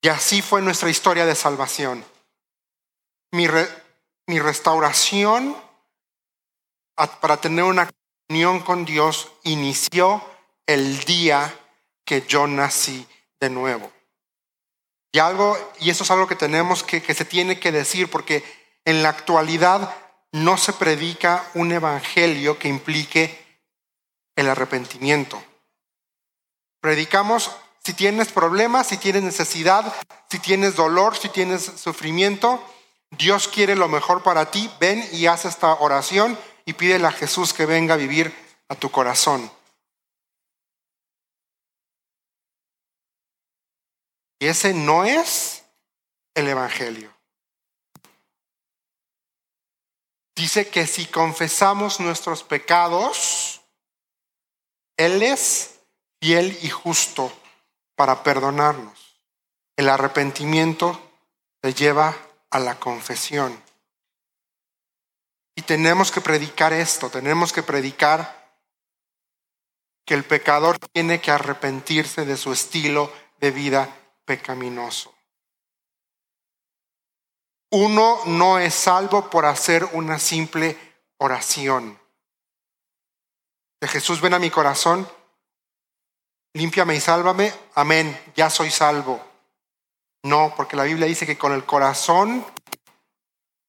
Y 0.00 0.08
así 0.08 0.40
fue 0.40 0.62
nuestra 0.62 0.88
historia 0.88 1.26
de 1.26 1.34
salvación. 1.34 2.13
Mi, 3.34 3.48
mi 4.28 4.38
restauración 4.38 5.56
para 7.20 7.36
tener 7.38 7.64
una 7.64 7.90
unión 8.28 8.60
con 8.60 8.84
Dios 8.84 9.32
inició 9.42 10.22
el 10.66 11.00
día 11.00 11.52
que 12.04 12.22
yo 12.22 12.46
nací 12.46 13.04
de 13.40 13.50
nuevo. 13.50 13.90
Y 15.10 15.18
algo, 15.18 15.58
y 15.80 15.90
eso 15.90 16.04
es 16.04 16.10
algo 16.12 16.28
que 16.28 16.36
tenemos 16.36 16.84
que, 16.84 17.02
que 17.02 17.12
se 17.12 17.24
tiene 17.24 17.58
que 17.58 17.72
decir, 17.72 18.08
porque 18.08 18.44
en 18.84 19.02
la 19.02 19.08
actualidad 19.08 19.92
no 20.30 20.56
se 20.56 20.72
predica 20.72 21.44
un 21.54 21.72
evangelio 21.72 22.56
que 22.56 22.68
implique 22.68 23.60
el 24.36 24.48
arrepentimiento. 24.48 25.42
Predicamos 26.80 27.50
si 27.84 27.94
tienes 27.94 28.30
problemas, 28.30 28.86
si 28.86 28.96
tienes 28.96 29.24
necesidad, 29.24 29.92
si 30.30 30.38
tienes 30.38 30.76
dolor, 30.76 31.16
si 31.16 31.28
tienes 31.28 31.64
sufrimiento, 31.64 32.64
Dios 33.18 33.48
quiere 33.48 33.76
lo 33.76 33.88
mejor 33.88 34.22
para 34.22 34.50
ti, 34.50 34.70
ven 34.80 35.06
y 35.12 35.26
haz 35.26 35.44
esta 35.44 35.74
oración 35.74 36.38
y 36.64 36.72
pídele 36.72 37.06
a 37.06 37.12
Jesús 37.12 37.52
que 37.52 37.66
venga 37.66 37.94
a 37.94 37.98
vivir 37.98 38.34
a 38.68 38.74
tu 38.74 38.90
corazón. 38.90 39.50
Y 44.38 44.46
ese 44.46 44.74
no 44.74 45.04
es 45.04 45.64
el 46.34 46.48
Evangelio. 46.48 47.14
Dice 50.34 50.68
que 50.68 50.86
si 50.86 51.06
confesamos 51.06 52.00
nuestros 52.00 52.42
pecados, 52.42 53.60
Él 54.96 55.22
es 55.22 55.78
fiel 56.20 56.58
y 56.62 56.68
justo 56.68 57.32
para 57.94 58.22
perdonarnos. 58.24 59.22
El 59.76 59.88
arrepentimiento 59.88 61.00
te 61.60 61.72
lleva 61.72 62.16
a 62.54 62.60
la 62.60 62.78
confesión. 62.78 63.60
Y 65.56 65.62
tenemos 65.62 66.12
que 66.12 66.20
predicar 66.20 66.72
esto, 66.72 67.10
tenemos 67.10 67.52
que 67.52 67.64
predicar 67.64 68.54
que 70.06 70.14
el 70.14 70.24
pecador 70.24 70.78
tiene 70.92 71.20
que 71.20 71.32
arrepentirse 71.32 72.24
de 72.24 72.36
su 72.36 72.52
estilo 72.52 73.12
de 73.40 73.50
vida 73.50 73.92
pecaminoso. 74.24 75.12
Uno 77.70 78.20
no 78.26 78.60
es 78.60 78.72
salvo 78.72 79.30
por 79.30 79.46
hacer 79.46 79.84
una 79.92 80.20
simple 80.20 80.78
oración. 81.18 81.98
De 83.80 83.88
Jesús 83.88 84.20
ven 84.20 84.34
a 84.34 84.38
mi 84.38 84.50
corazón, 84.50 85.08
límpiame 86.52 86.94
y 86.94 87.00
sálvame, 87.00 87.52
amén, 87.74 88.32
ya 88.36 88.48
soy 88.48 88.70
salvo. 88.70 89.33
No, 90.24 90.54
porque 90.56 90.76
la 90.76 90.84
Biblia 90.84 91.06
dice 91.06 91.26
que 91.26 91.36
con 91.36 91.52
el 91.52 91.64
corazón 91.66 92.44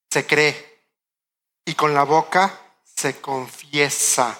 se 0.09 0.25
cree 0.25 0.83
y 1.65 1.75
con 1.75 1.93
la 1.93 2.03
boca 2.03 2.61
se 2.83 3.19
confiesa. 3.19 4.39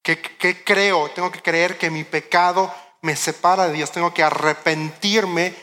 ¿Qué, 0.00 0.22
¿Qué, 0.22 0.62
creo? 0.62 1.10
Tengo 1.10 1.32
que 1.32 1.42
creer 1.42 1.76
que 1.76 1.90
mi 1.90 2.04
pecado 2.04 2.72
me 3.00 3.16
separa 3.16 3.66
de 3.66 3.72
Dios. 3.74 3.90
Tengo 3.90 4.14
que 4.14 4.22
arrepentirme 4.22 5.56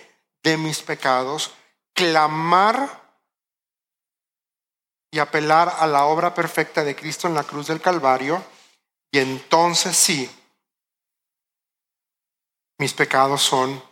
de 0.43 0.57
mis 0.57 0.81
pecados, 0.81 1.53
clamar 1.93 3.01
y 5.09 5.19
apelar 5.19 5.73
a 5.79 5.87
la 5.87 6.03
obra 6.03 6.33
perfecta 6.33 6.83
de 6.83 6.97
Cristo 6.97 7.27
en 7.29 7.33
la 7.33 7.43
cruz 7.43 7.67
del 7.67 7.79
Calvario. 7.79 8.43
Y 9.09 9.19
entonces 9.19 9.95
sí, 9.95 10.29
mis 12.79 12.93
pecados 12.93 13.43
son 13.43 13.83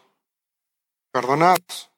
perdonados. 1.12 1.91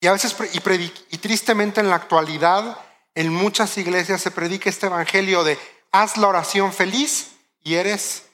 Y 0.00 0.06
a 0.06 0.12
veces, 0.12 0.36
y, 0.52 1.18
tristemente 1.18 1.80
en 1.80 1.88
la 1.88 1.96
actualidad, 1.96 2.78
en 3.14 3.32
muchas 3.32 3.76
iglesias 3.78 4.20
se 4.20 4.30
predica 4.30 4.68
este 4.68 4.86
evangelio 4.86 5.42
de 5.42 5.58
haz 5.90 6.18
la 6.18 6.28
oración 6.28 6.72
feliz 6.72 7.32
y 7.60 7.74
eres 7.74 8.26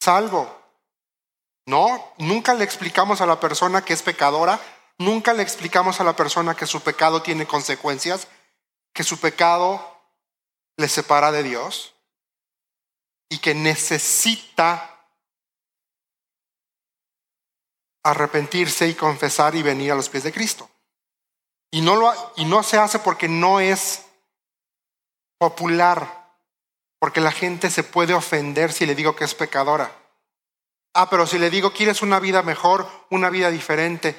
salvo. 0.00 0.52
No, 1.66 2.12
nunca 2.18 2.54
le 2.54 2.64
explicamos 2.64 3.20
a 3.20 3.26
la 3.26 3.38
persona 3.38 3.84
que 3.84 3.92
es 3.92 4.02
pecadora, 4.02 4.60
nunca 4.98 5.32
le 5.32 5.44
explicamos 5.44 6.00
a 6.00 6.04
la 6.04 6.16
persona 6.16 6.56
que 6.56 6.66
su 6.66 6.80
pecado 6.80 7.22
tiene 7.22 7.46
consecuencias, 7.46 8.26
que 8.92 9.04
su 9.04 9.20
pecado 9.20 10.00
le 10.76 10.88
separa 10.88 11.30
de 11.30 11.44
Dios 11.44 11.94
y 13.28 13.38
que 13.38 13.54
necesita 13.54 14.95
arrepentirse 18.10 18.88
y 18.88 18.94
confesar 18.94 19.54
y 19.54 19.62
venir 19.62 19.92
a 19.92 19.94
los 19.94 20.08
pies 20.08 20.24
de 20.24 20.32
Cristo. 20.32 20.68
Y 21.70 21.80
no, 21.80 21.96
lo, 21.96 22.12
y 22.36 22.44
no 22.44 22.62
se 22.62 22.78
hace 22.78 22.98
porque 22.98 23.28
no 23.28 23.60
es 23.60 24.04
popular, 25.38 26.32
porque 26.98 27.20
la 27.20 27.32
gente 27.32 27.70
se 27.70 27.82
puede 27.82 28.14
ofender 28.14 28.72
si 28.72 28.86
le 28.86 28.94
digo 28.94 29.16
que 29.16 29.24
es 29.24 29.34
pecadora. 29.34 29.92
Ah, 30.94 31.10
pero 31.10 31.26
si 31.26 31.38
le 31.38 31.50
digo, 31.50 31.72
¿quieres 31.72 32.00
una 32.00 32.20
vida 32.20 32.42
mejor, 32.42 32.88
una 33.10 33.28
vida 33.28 33.50
diferente, 33.50 34.16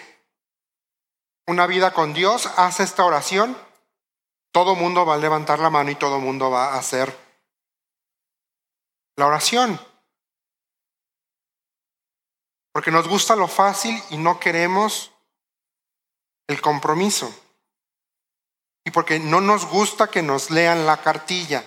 una 1.47 1.65
vida 1.65 1.93
con 1.93 2.13
Dios? 2.13 2.47
Haz 2.57 2.79
esta 2.81 3.03
oración. 3.03 3.57
Todo 4.51 4.75
mundo 4.75 5.05
va 5.05 5.15
a 5.15 5.17
levantar 5.17 5.59
la 5.59 5.69
mano 5.69 5.89
y 5.89 5.95
todo 5.95 6.19
mundo 6.19 6.51
va 6.51 6.73
a 6.73 6.77
hacer 6.77 7.15
la 9.15 9.25
oración. 9.25 9.79
Porque 12.77 12.91
nos 12.91 13.07
gusta 13.07 13.35
lo 13.35 13.47
fácil 13.47 13.99
y 14.11 14.17
no 14.17 14.39
queremos 14.39 15.11
el 16.45 16.61
compromiso. 16.61 17.33
Y 18.85 18.91
porque 18.91 19.17
no 19.17 19.41
nos 19.41 19.65
gusta 19.65 20.11
que 20.11 20.21
nos 20.21 20.51
lean 20.51 20.85
la 20.85 21.01
cartilla, 21.01 21.65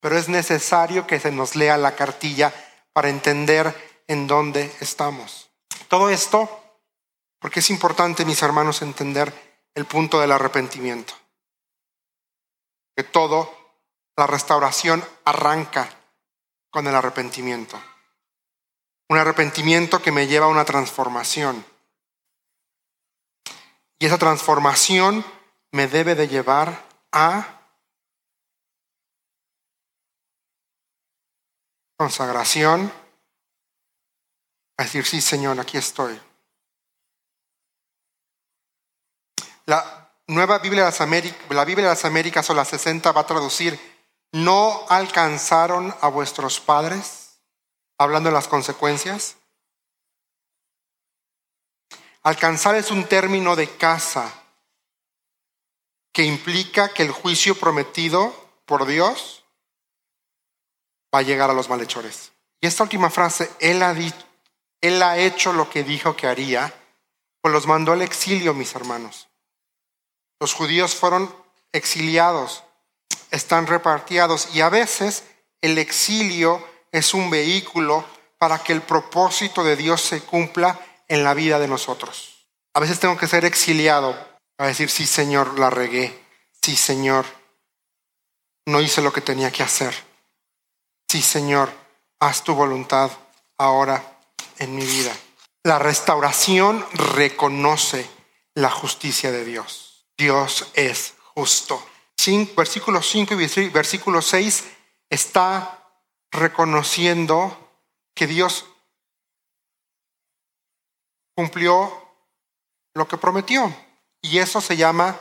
pero 0.00 0.18
es 0.18 0.28
necesario 0.28 1.06
que 1.06 1.20
se 1.20 1.30
nos 1.30 1.54
lea 1.54 1.76
la 1.76 1.94
cartilla 1.94 2.52
para 2.92 3.10
entender 3.10 4.02
en 4.08 4.26
dónde 4.26 4.74
estamos. 4.80 5.52
Todo 5.86 6.10
esto 6.10 6.50
porque 7.38 7.60
es 7.60 7.70
importante, 7.70 8.24
mis 8.24 8.42
hermanos, 8.42 8.82
entender 8.82 9.32
el 9.76 9.84
punto 9.84 10.18
del 10.18 10.32
arrepentimiento. 10.32 11.14
Que 12.96 13.04
todo, 13.04 13.54
la 14.16 14.26
restauración 14.26 15.04
arranca 15.24 15.88
con 16.72 16.88
el 16.88 16.94
arrepentimiento. 16.96 17.80
Un 19.10 19.18
arrepentimiento 19.18 20.00
que 20.00 20.12
me 20.12 20.28
lleva 20.28 20.46
a 20.46 20.50
una 20.50 20.64
transformación. 20.64 21.64
Y 23.98 24.06
esa 24.06 24.18
transformación 24.18 25.24
me 25.72 25.88
debe 25.88 26.14
de 26.14 26.28
llevar 26.28 26.86
a 27.10 27.60
consagración, 31.96 32.92
a 34.76 34.84
decir, 34.84 35.04
sí, 35.04 35.20
Señor, 35.20 35.58
aquí 35.58 35.76
estoy. 35.76 36.16
La 39.66 40.12
nueva 40.28 40.60
Biblia 40.60 40.82
de 40.82 40.90
las 40.90 41.00
Américas, 41.00 41.50
la 41.50 41.64
Biblia 41.64 41.88
de 41.88 41.94
las 41.94 42.04
Américas 42.04 42.48
o 42.48 42.54
la 42.54 42.64
60 42.64 43.10
va 43.10 43.22
a 43.22 43.26
traducir, 43.26 43.76
no 44.30 44.86
alcanzaron 44.88 45.92
a 46.00 46.06
vuestros 46.06 46.60
padres 46.60 47.29
hablando 48.00 48.30
de 48.30 48.34
las 48.34 48.48
consecuencias. 48.48 49.36
Alcanzar 52.22 52.74
es 52.74 52.90
un 52.90 53.04
término 53.04 53.56
de 53.56 53.68
casa 53.68 54.32
que 56.10 56.24
implica 56.24 56.94
que 56.94 57.02
el 57.02 57.10
juicio 57.10 57.54
prometido 57.54 58.34
por 58.64 58.86
Dios 58.86 59.44
va 61.14 61.18
a 61.18 61.22
llegar 61.22 61.50
a 61.50 61.52
los 61.52 61.68
malhechores. 61.68 62.32
Y 62.62 62.66
esta 62.66 62.84
última 62.84 63.10
frase, 63.10 63.50
él 63.60 63.82
ha, 63.82 63.94
él 64.80 65.02
ha 65.02 65.18
hecho 65.18 65.52
lo 65.52 65.68
que 65.68 65.84
dijo 65.84 66.16
que 66.16 66.26
haría, 66.26 66.74
pues 67.42 67.52
los 67.52 67.66
mandó 67.66 67.92
al 67.92 68.00
exilio, 68.00 68.54
mis 68.54 68.74
hermanos. 68.74 69.28
Los 70.40 70.54
judíos 70.54 70.94
fueron 70.94 71.34
exiliados, 71.72 72.64
están 73.30 73.66
repartidos 73.66 74.54
y 74.54 74.62
a 74.62 74.70
veces 74.70 75.24
el 75.60 75.76
exilio 75.76 76.66
es 76.92 77.14
un 77.14 77.30
vehículo 77.30 78.04
para 78.38 78.62
que 78.62 78.72
el 78.72 78.82
propósito 78.82 79.62
de 79.62 79.76
Dios 79.76 80.00
se 80.00 80.22
cumpla 80.22 80.80
en 81.08 81.24
la 81.24 81.34
vida 81.34 81.58
de 81.58 81.68
nosotros. 81.68 82.46
A 82.74 82.80
veces 82.80 83.00
tengo 83.00 83.16
que 83.16 83.28
ser 83.28 83.44
exiliado 83.44 84.16
para 84.56 84.68
decir, 84.68 84.90
sí 84.90 85.06
Señor, 85.06 85.58
la 85.58 85.70
regué. 85.70 86.24
Sí 86.62 86.76
Señor, 86.76 87.26
no 88.66 88.80
hice 88.80 89.02
lo 89.02 89.12
que 89.12 89.20
tenía 89.20 89.50
que 89.50 89.62
hacer. 89.62 89.94
Sí 91.08 91.22
Señor, 91.22 91.70
haz 92.20 92.44
tu 92.44 92.54
voluntad 92.54 93.10
ahora 93.58 94.18
en 94.58 94.74
mi 94.74 94.84
vida. 94.84 95.12
La 95.64 95.78
restauración 95.78 96.86
reconoce 96.92 98.08
la 98.54 98.70
justicia 98.70 99.32
de 99.32 99.44
Dios. 99.44 100.06
Dios 100.16 100.70
es 100.74 101.14
justo. 101.34 101.84
versículo 102.56 103.02
5 103.02 103.34
y 103.34 103.68
versículo 103.68 104.22
6 104.22 104.64
está 105.08 105.79
reconociendo 106.30 107.56
que 108.14 108.26
Dios 108.26 108.66
cumplió 111.34 111.92
lo 112.94 113.08
que 113.08 113.16
prometió. 113.16 113.74
Y 114.22 114.38
eso 114.38 114.60
se 114.60 114.76
llama 114.76 115.18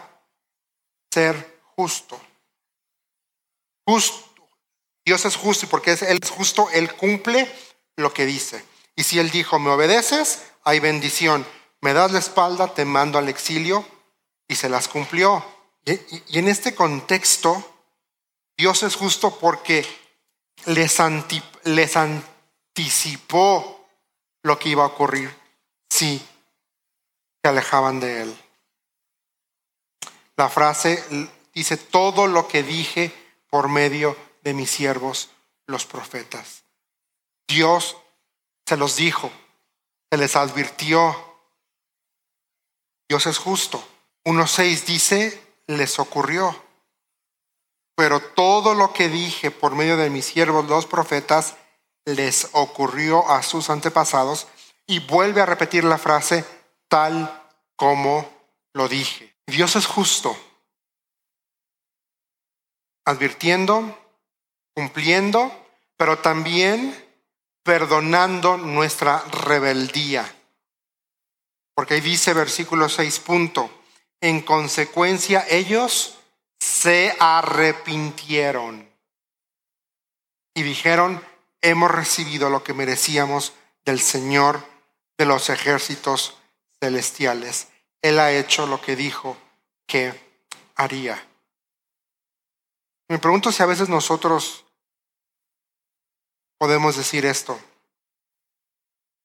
ser 1.11 1.61
justo. 1.75 2.19
Justo. 3.87 4.29
Dios 5.05 5.25
es 5.25 5.35
justo 5.35 5.65
y 5.65 5.69
porque 5.69 5.93
Él 5.93 6.19
es 6.21 6.29
justo, 6.29 6.69
Él 6.71 6.93
cumple 6.95 7.51
lo 7.95 8.13
que 8.13 8.25
dice. 8.25 8.63
Y 8.95 9.03
si 9.03 9.17
Él 9.17 9.31
dijo, 9.31 9.57
me 9.59 9.71
obedeces, 9.71 10.43
hay 10.63 10.79
bendición. 10.79 11.45
Me 11.81 11.93
das 11.93 12.11
la 12.11 12.19
espalda, 12.19 12.73
te 12.73 12.85
mando 12.85 13.17
al 13.17 13.29
exilio 13.29 13.85
y 14.47 14.55
se 14.55 14.69
las 14.69 14.87
cumplió. 14.87 15.43
Y, 15.85 16.37
en 16.37 16.47
este 16.47 16.75
contexto, 16.75 17.63
Dios 18.57 18.83
es 18.83 18.95
justo 18.95 19.39
porque 19.39 19.85
les, 20.65 20.99
anticipó 21.95 23.87
lo 24.43 24.57
que 24.59 24.69
iba 24.69 24.83
a 24.83 24.87
ocurrir 24.87 25.35
si 25.89 26.19
se 27.41 27.49
alejaban 27.49 27.99
de 27.99 28.21
él. 28.23 28.37
La 30.37 30.49
frase 30.49 31.03
dice, 31.53 31.77
todo 31.77 32.27
lo 32.27 32.47
que 32.47 32.63
dije 32.63 33.11
por 33.49 33.67
medio 33.67 34.15
de 34.43 34.53
mis 34.53 34.71
siervos, 34.71 35.29
los 35.67 35.85
profetas. 35.85 36.63
Dios 37.47 37.97
se 38.65 38.77
los 38.77 38.95
dijo, 38.95 39.31
se 40.11 40.17
les 40.17 40.35
advirtió. 40.35 41.15
Dios 43.07 43.25
es 43.25 43.37
justo. 43.37 43.83
1.6 44.25 44.85
dice, 44.85 45.41
les 45.67 45.99
ocurrió. 45.99 46.68
Pero 47.99 48.21
todo 48.21 48.75
lo 48.75 48.93
que 48.93 49.09
dije 49.09 49.51
por 49.51 49.75
medio 49.75 49.97
de 49.97 50.09
mis 50.09 50.23
siervos, 50.23 50.69
los 50.69 50.85
profetas, 50.85 51.57
les 52.05 52.47
ocurrió 52.53 53.29
a 53.29 53.43
sus 53.43 53.69
antepasados 53.69 54.47
y 54.87 54.99
vuelve 54.99 55.41
a 55.41 55.45
repetir 55.45 55.83
la 55.83 55.97
frase 55.97 56.45
tal 56.87 57.43
como 57.75 58.25
lo 58.71 58.87
dije. 58.87 59.35
Dios 59.47 59.75
es 59.75 59.85
justo, 59.85 60.33
advirtiendo, 63.03 63.99
cumpliendo, 64.73 65.51
pero 65.97 66.19
también 66.19 66.95
perdonando 67.63 68.55
nuestra 68.55 69.25
rebeldía. 69.25 70.23
Porque 71.75 71.95
ahí 71.95 71.99
dice 71.99 72.33
versículo 72.33 72.87
6 72.87 73.19
punto, 73.19 73.69
en 74.21 74.41
consecuencia 74.41 75.45
ellos 75.49 76.15
se 76.59 77.15
arrepintieron 77.19 78.89
y 80.53 80.63
dijeron, 80.63 81.23
hemos 81.61 81.91
recibido 81.91 82.49
lo 82.49 82.63
que 82.63 82.73
merecíamos 82.73 83.53
del 83.85 83.99
Señor 83.99 84.63
de 85.17 85.25
los 85.25 85.49
ejércitos 85.49 86.37
celestiales. 86.79 87.67
Él 88.01 88.19
ha 88.19 88.31
hecho 88.31 88.65
lo 88.67 88.81
que 88.81 88.95
dijo 88.95 89.37
que 89.85 90.13
haría. 90.75 91.25
Me 93.07 93.19
pregunto 93.19 93.51
si 93.51 93.63
a 93.63 93.65
veces 93.65 93.89
nosotros 93.89 94.65
podemos 96.57 96.95
decir 96.95 97.25
esto. 97.25 97.59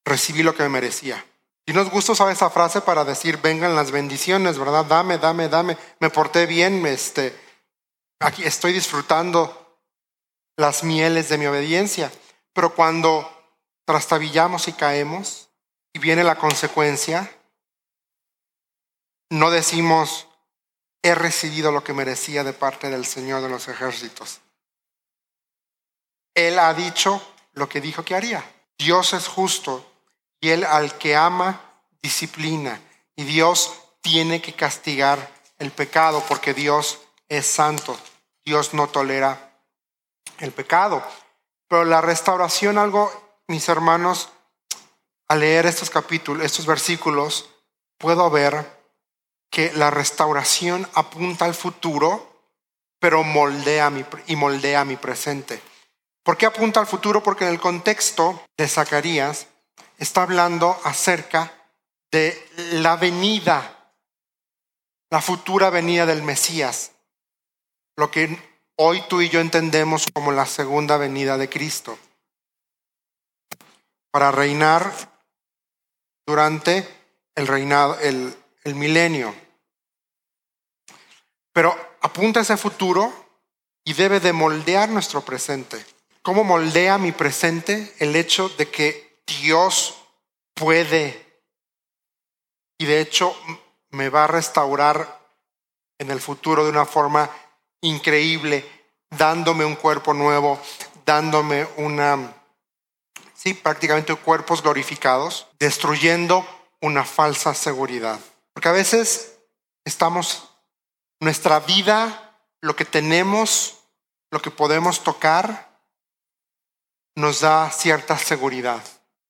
Recibí 0.04 0.42
lo 0.42 0.54
que 0.54 0.62
me 0.64 0.68
merecía. 0.68 1.24
Y 1.66 1.72
nos 1.72 1.90
gusta 1.90 2.12
usar 2.12 2.30
esa 2.30 2.50
frase 2.50 2.82
para 2.82 3.04
decir, 3.04 3.38
vengan 3.38 3.74
las 3.74 3.90
bendiciones, 3.90 4.58
¿verdad? 4.58 4.84
Dame, 4.84 5.18
dame, 5.18 5.48
dame. 5.48 5.78
Me 5.98 6.10
porté 6.10 6.46
bien, 6.46 6.84
este, 6.86 7.38
aquí 8.20 8.44
estoy 8.44 8.72
disfrutando 8.72 9.78
las 10.56 10.84
mieles 10.84 11.30
de 11.30 11.38
mi 11.38 11.46
obediencia. 11.46 12.12
Pero 12.52 12.74
cuando 12.74 13.30
trastabillamos 13.86 14.68
y 14.68 14.74
caemos 14.74 15.48
y 15.94 15.98
viene 15.98 16.22
la 16.22 16.36
consecuencia, 16.36 17.34
no 19.30 19.50
decimos, 19.50 20.28
he 21.02 21.14
recibido 21.14 21.72
lo 21.72 21.82
que 21.82 21.94
merecía 21.94 22.44
de 22.44 22.52
parte 22.52 22.90
del 22.90 23.06
Señor 23.06 23.42
de 23.42 23.48
los 23.48 23.68
ejércitos. 23.68 24.40
Él 26.34 26.58
ha 26.58 26.74
dicho 26.74 27.22
lo 27.54 27.68
que 27.68 27.80
dijo 27.80 28.04
que 28.04 28.14
haría. 28.14 28.44
Dios 28.76 29.14
es 29.14 29.28
justo 29.28 29.93
y 30.44 30.50
Él 30.50 30.64
al 30.64 30.98
que 30.98 31.16
ama 31.16 31.58
disciplina. 32.02 32.78
Y 33.16 33.24
Dios 33.24 33.72
tiene 34.02 34.42
que 34.42 34.52
castigar 34.52 35.30
el 35.58 35.70
pecado 35.70 36.22
porque 36.28 36.52
Dios 36.52 36.98
es 37.30 37.46
santo. 37.46 37.98
Dios 38.44 38.74
no 38.74 38.86
tolera 38.88 39.58
el 40.40 40.52
pecado. 40.52 41.02
Pero 41.66 41.86
la 41.86 42.02
restauración, 42.02 42.76
algo, 42.76 43.10
mis 43.46 43.66
hermanos, 43.70 44.28
al 45.28 45.40
leer 45.40 45.64
estos 45.64 45.88
capítulos, 45.88 46.44
estos 46.44 46.66
versículos, 46.66 47.48
puedo 47.96 48.28
ver 48.28 48.70
que 49.48 49.72
la 49.72 49.90
restauración 49.90 50.86
apunta 50.92 51.46
al 51.46 51.54
futuro, 51.54 52.38
pero 52.98 53.22
moldea 53.22 53.88
mi, 53.88 54.04
y 54.26 54.36
moldea 54.36 54.84
mi 54.84 54.96
presente. 54.96 55.62
¿Por 56.22 56.36
qué 56.36 56.44
apunta 56.44 56.80
al 56.80 56.86
futuro? 56.86 57.22
Porque 57.22 57.44
en 57.44 57.50
el 57.50 57.60
contexto 57.60 58.42
de 58.58 58.68
Zacarías 58.68 59.46
está 59.98 60.22
hablando 60.22 60.78
acerca 60.84 61.52
de 62.10 62.48
la 62.72 62.96
venida, 62.96 63.92
la 65.10 65.20
futura 65.20 65.70
venida 65.70 66.06
del 66.06 66.22
Mesías, 66.22 66.92
lo 67.96 68.10
que 68.10 68.38
hoy 68.76 69.02
tú 69.08 69.20
y 69.20 69.28
yo 69.28 69.40
entendemos 69.40 70.06
como 70.12 70.32
la 70.32 70.46
segunda 70.46 70.96
venida 70.96 71.36
de 71.36 71.48
Cristo, 71.48 71.98
para 74.10 74.30
reinar 74.30 74.92
durante 76.26 76.88
el 77.34 77.46
reinado, 77.46 77.98
el, 78.00 78.36
el 78.62 78.74
milenio. 78.74 79.34
Pero 81.52 81.76
apunta 82.00 82.40
ese 82.40 82.56
futuro 82.56 83.12
y 83.84 83.92
debe 83.94 84.20
de 84.20 84.32
moldear 84.32 84.88
nuestro 84.88 85.24
presente. 85.24 85.84
¿Cómo 86.22 86.42
moldea 86.42 86.96
mi 86.96 87.12
presente 87.12 87.94
el 87.98 88.16
hecho 88.16 88.48
de 88.50 88.70
que 88.70 89.03
Dios 89.26 89.94
puede 90.54 91.24
y 92.78 92.86
de 92.86 93.00
hecho 93.00 93.36
me 93.90 94.08
va 94.08 94.24
a 94.24 94.28
restaurar 94.28 95.20
en 95.98 96.10
el 96.10 96.20
futuro 96.20 96.64
de 96.64 96.70
una 96.70 96.84
forma 96.84 97.30
increíble, 97.80 98.68
dándome 99.10 99.64
un 99.64 99.76
cuerpo 99.76 100.12
nuevo, 100.12 100.60
dándome 101.06 101.66
una, 101.76 102.34
sí, 103.34 103.54
prácticamente 103.54 104.14
cuerpos 104.16 104.62
glorificados, 104.62 105.46
destruyendo 105.58 106.46
una 106.80 107.04
falsa 107.04 107.54
seguridad. 107.54 108.18
Porque 108.52 108.68
a 108.68 108.72
veces 108.72 109.38
estamos, 109.84 110.48
nuestra 111.20 111.60
vida, 111.60 112.38
lo 112.60 112.74
que 112.74 112.84
tenemos, 112.84 113.78
lo 114.30 114.42
que 114.42 114.50
podemos 114.50 115.02
tocar, 115.04 115.78
nos 117.14 117.40
da 117.40 117.70
cierta 117.70 118.18
seguridad. 118.18 118.82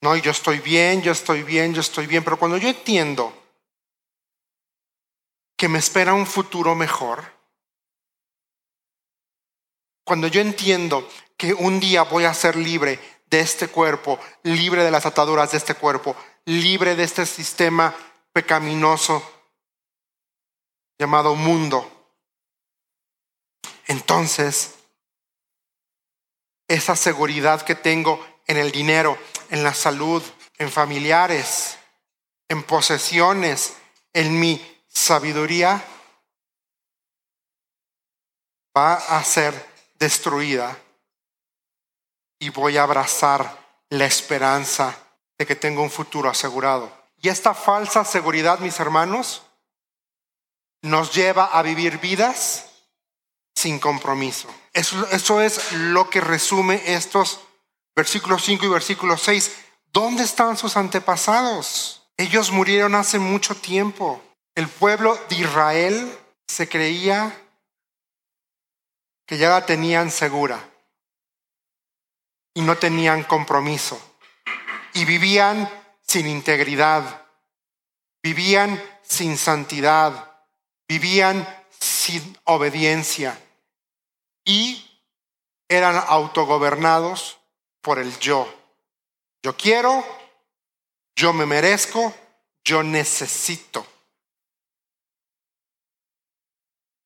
No, 0.05 0.15
yo 0.17 0.33
estoy 0.33 0.59
bien, 0.59 1.01
yo 1.01 1.13
estoy 1.13 1.43
bien, 1.45 1.73
yo 1.73 1.81
estoy 1.81 2.07
bien, 2.07 2.23
pero 2.23 2.39
cuando 2.39 2.59
yo 2.59 2.69
entiendo 2.69 3.33
que 5.57 5.67
me 5.67 5.79
espera 5.79 6.13
un 6.13 6.27
futuro 6.27 6.75
mejor, 6.75 7.25
cuando 10.05 10.27
yo 10.27 10.43
entiendo 10.43 11.09
que 11.39 11.55
un 11.55 11.81
día 11.81 12.03
voy 12.03 12.25
a 12.25 12.35
ser 12.35 12.55
libre 12.55 13.01
de 13.31 13.41
este 13.41 13.69
cuerpo, 13.69 14.21
libre 14.43 14.85
de 14.85 14.91
las 14.91 15.07
ataduras 15.07 15.53
de 15.53 15.57
este 15.57 15.75
cuerpo, 15.75 16.15
libre 16.45 16.97
de 16.97 17.05
este 17.05 17.25
sistema 17.25 17.97
pecaminoso 18.31 19.23
llamado 20.99 21.35
mundo, 21.35 22.13
entonces 23.87 24.75
esa 26.69 26.95
seguridad 26.95 27.63
que 27.63 27.75
tengo 27.75 28.23
en 28.47 28.59
el 28.59 28.71
dinero, 28.71 29.17
en 29.55 29.63
la 29.63 29.73
salud, 29.73 30.21
en 30.59 30.69
familiares, 30.69 31.79
en 32.49 32.65
posesiones, 32.65 33.75
en 34.13 34.41
mi 34.41 34.61
sabiduría, 34.89 35.81
va 38.77 38.95
a 38.95 39.23
ser 39.23 39.55
destruida 39.95 40.77
y 42.41 42.49
voy 42.49 42.79
a 42.79 42.83
abrazar 42.83 43.57
la 43.91 44.07
esperanza 44.07 44.99
de 45.39 45.47
que 45.47 45.55
tengo 45.55 45.83
un 45.83 45.91
futuro 45.91 46.29
asegurado. 46.29 46.93
Y 47.23 47.29
esta 47.29 47.55
falsa 47.55 48.05
seguridad, 48.05 48.59
mis 48.59 48.81
hermanos, 48.81 49.43
nos 50.83 51.15
lleva 51.15 51.45
a 51.45 51.63
vivir 51.63 51.99
vidas 51.99 52.71
sin 53.55 53.79
compromiso. 53.79 54.53
Eso, 54.73 55.41
es 55.41 55.73
lo 55.75 56.11
que 56.11 56.21
resume 56.21 56.83
estos 56.93 57.39
versículos 57.95 58.45
5 58.45 58.67
y 58.67 58.69
versículo 58.69 59.17
6. 59.17 59.57
¿Dónde 59.93 60.25
están 60.25 60.57
sus 60.57 60.77
antepasados? 60.77 62.03
Ellos 62.17 62.51
murieron 62.51 62.95
hace 62.95 63.19
mucho 63.19 63.55
tiempo. 63.55 64.23
El 64.55 64.69
pueblo 64.69 65.19
de 65.29 65.37
Israel 65.37 66.19
se 66.47 66.69
creía 66.69 67.37
que 69.27 69.39
ya 69.39 69.49
la 69.49 69.67
tenían 69.67 70.11
segura 70.11 70.71
y 72.55 72.61
no 72.63 72.77
tenían 72.77 73.25
compromiso 73.25 74.01
y 74.93 75.05
vivían 75.05 75.69
sin 76.07 76.29
integridad, 76.29 77.27
vivían 78.23 78.81
sin 79.03 79.37
santidad, 79.37 80.33
vivían 80.87 81.47
sin 81.81 82.39
obediencia 82.45 83.39
y 84.45 84.89
eran 85.69 86.03
autogobernados 86.07 87.39
por 87.85 87.99
el 87.99 88.19
yo. 88.19 88.53
Yo 89.43 89.55
quiero, 89.57 90.03
yo 91.15 91.35
me 91.35 91.45
merezco, 91.45 92.13
yo 92.65 92.83
necesito. 92.83 93.87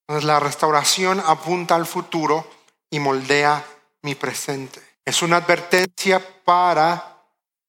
Entonces 0.07 0.25
la 0.25 0.41
restauración 0.41 1.21
apunta 1.27 1.75
al 1.75 1.85
futuro 1.85 2.49
y 2.91 3.01
moldea 3.01 3.63
mi 4.03 4.15
presente. 4.15 4.81
Es 5.05 5.21
una 5.21 5.39
advertencia 5.39 6.43
para 6.45 7.25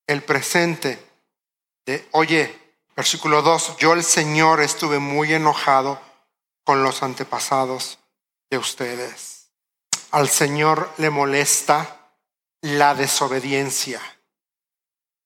el 0.08 0.24
presente 0.24 1.04
de, 1.86 2.08
oye, 2.12 2.76
versículo 2.96 3.42
2, 3.42 3.78
yo 3.78 3.94
el 3.94 4.04
Señor 4.04 4.62
estuve 4.62 5.00
muy 5.00 5.34
enojado 5.34 6.00
con 6.64 6.84
los 6.84 7.02
antepasados 7.02 7.98
de 8.52 8.60
ustedes. 8.60 9.50
Al 10.12 10.30
Señor 10.30 10.94
le 10.98 11.10
molesta 11.10 11.99
la 12.62 12.96
desobediencia. 12.96 14.02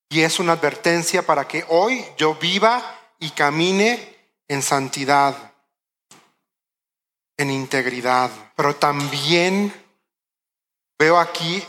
Y 0.10 0.22
es 0.22 0.40
una 0.40 0.54
advertencia 0.54 1.26
para 1.26 1.48
que 1.48 1.66
hoy 1.70 2.06
yo 2.18 2.36
viva 2.36 3.00
y 3.20 3.32
camine 3.32 4.32
en 4.48 4.62
santidad, 4.62 5.54
en 7.38 7.50
integridad. 7.50 8.30
Pero 8.56 8.76
también 8.76 9.74
veo 11.00 11.20
aquí 11.20 11.64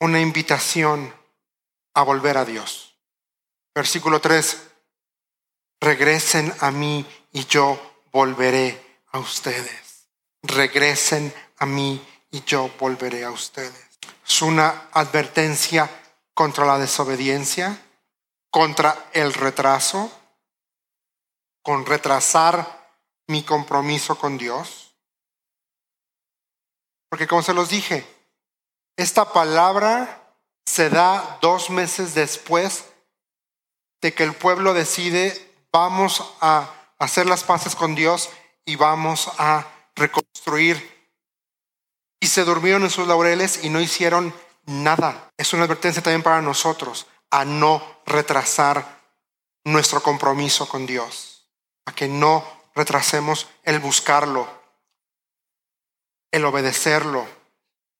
una 0.00 0.20
invitación 0.20 1.12
a 1.94 2.02
volver 2.02 2.36
a 2.36 2.44
Dios. 2.44 2.96
Versículo 3.74 4.20
3, 4.20 4.62
regresen 5.80 6.52
a 6.60 6.70
mí 6.70 7.04
y 7.32 7.44
yo 7.46 7.80
volveré 8.12 9.00
a 9.10 9.18
ustedes. 9.18 10.06
Regresen 10.42 11.34
a 11.58 11.66
mí 11.66 12.00
y 12.30 12.42
yo 12.44 12.70
volveré 12.78 13.24
a 13.24 13.30
ustedes. 13.30 13.93
Es 14.26 14.42
una 14.42 14.88
advertencia 14.92 15.90
contra 16.34 16.64
la 16.64 16.78
desobediencia, 16.78 17.80
contra 18.50 19.10
el 19.12 19.32
retraso, 19.34 20.10
con 21.62 21.86
retrasar 21.86 22.84
mi 23.26 23.42
compromiso 23.42 24.18
con 24.18 24.38
Dios. 24.38 24.94
Porque 27.08 27.26
como 27.26 27.42
se 27.42 27.54
los 27.54 27.68
dije, 27.68 28.06
esta 28.96 29.32
palabra 29.32 30.36
se 30.66 30.90
da 30.90 31.38
dos 31.40 31.70
meses 31.70 32.14
después 32.14 32.84
de 34.00 34.14
que 34.14 34.24
el 34.24 34.34
pueblo 34.34 34.74
decide 34.74 35.52
vamos 35.72 36.24
a 36.40 36.72
hacer 36.98 37.26
las 37.26 37.42
paces 37.42 37.74
con 37.74 37.96
Dios 37.96 38.30
y 38.64 38.76
vamos 38.76 39.28
a 39.38 39.66
reconstruir. 39.96 40.93
Y 42.24 42.26
se 42.26 42.46
durmieron 42.46 42.84
en 42.84 42.90
sus 42.90 43.06
laureles 43.06 43.64
y 43.64 43.68
no 43.68 43.82
hicieron 43.82 44.32
nada. 44.64 45.30
Es 45.36 45.52
una 45.52 45.64
advertencia 45.64 46.02
también 46.02 46.22
para 46.22 46.40
nosotros 46.40 47.06
a 47.28 47.44
no 47.44 48.00
retrasar 48.06 49.02
nuestro 49.64 50.02
compromiso 50.02 50.66
con 50.66 50.86
Dios, 50.86 51.50
a 51.84 51.94
que 51.94 52.08
no 52.08 52.42
retrasemos 52.74 53.46
el 53.64 53.78
buscarlo, 53.78 54.48
el 56.30 56.46
obedecerlo, 56.46 57.26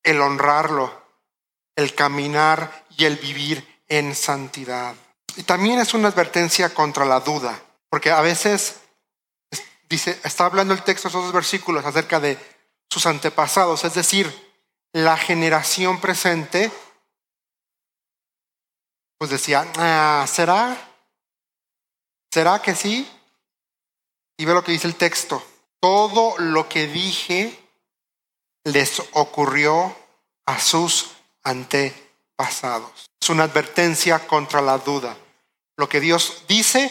el 0.02 0.22
honrarlo, 0.22 1.02
el 1.76 1.94
caminar 1.94 2.86
y 2.96 3.04
el 3.04 3.16
vivir 3.16 3.82
en 3.88 4.14
santidad. 4.14 4.94
Y 5.36 5.42
también 5.42 5.80
es 5.80 5.92
una 5.92 6.08
advertencia 6.08 6.72
contra 6.72 7.04
la 7.04 7.20
duda, 7.20 7.60
porque 7.90 8.10
a 8.10 8.22
veces 8.22 8.76
dice, 9.90 10.18
está 10.24 10.46
hablando 10.46 10.72
el 10.72 10.82
texto, 10.82 11.08
esos 11.08 11.24
dos 11.24 11.32
versículos 11.34 11.84
acerca 11.84 12.20
de 12.20 12.53
sus 12.90 13.06
antepasados, 13.06 13.84
es 13.84 13.94
decir, 13.94 14.32
la 14.92 15.16
generación 15.16 16.00
presente, 16.00 16.70
pues 19.18 19.30
decía, 19.30 19.66
ah, 19.76 20.24
¿será? 20.28 20.76
¿Será 22.32 22.62
que 22.62 22.74
sí? 22.74 23.10
Y 24.36 24.44
ve 24.44 24.54
lo 24.54 24.62
que 24.62 24.72
dice 24.72 24.86
el 24.86 24.96
texto. 24.96 25.42
Todo 25.80 26.36
lo 26.38 26.68
que 26.68 26.86
dije 26.86 27.58
les 28.64 29.02
ocurrió 29.12 29.96
a 30.46 30.58
sus 30.58 31.10
antepasados. 31.42 33.10
Es 33.20 33.28
una 33.28 33.44
advertencia 33.44 34.26
contra 34.26 34.60
la 34.60 34.78
duda. 34.78 35.16
Lo 35.76 35.88
que 35.88 36.00
Dios 36.00 36.44
dice, 36.48 36.90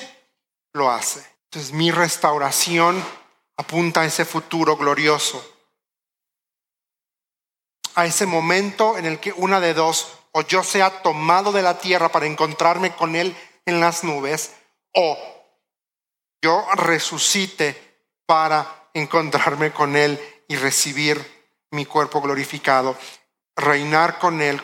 lo 0.74 0.92
hace. 0.92 1.26
Entonces 1.46 1.72
mi 1.72 1.92
restauración 1.92 3.04
apunta 3.58 4.02
a 4.02 4.06
ese 4.06 4.26
futuro 4.26 4.76
glorioso. 4.78 5.53
A 7.96 8.06
ese 8.06 8.26
momento 8.26 8.98
en 8.98 9.06
el 9.06 9.20
que 9.20 9.34
una 9.34 9.60
de 9.60 9.74
dos, 9.74 10.14
o 10.32 10.42
yo 10.42 10.64
sea 10.64 11.02
tomado 11.02 11.52
de 11.52 11.62
la 11.62 11.78
tierra 11.78 12.10
para 12.10 12.26
encontrarme 12.26 12.96
con 12.96 13.16
Él 13.16 13.36
en 13.66 13.80
las 13.80 14.04
nubes, 14.04 14.54
o 14.94 15.18
yo 16.42 16.66
resucite 16.76 18.00
para 18.26 18.90
encontrarme 18.94 19.72
con 19.72 19.96
Él 19.96 20.20
y 20.48 20.56
recibir 20.56 21.46
mi 21.72 21.86
cuerpo 21.86 22.22
glorificado, 22.22 22.98
reinar 23.56 24.20
con 24.20 24.42
Él 24.42 24.62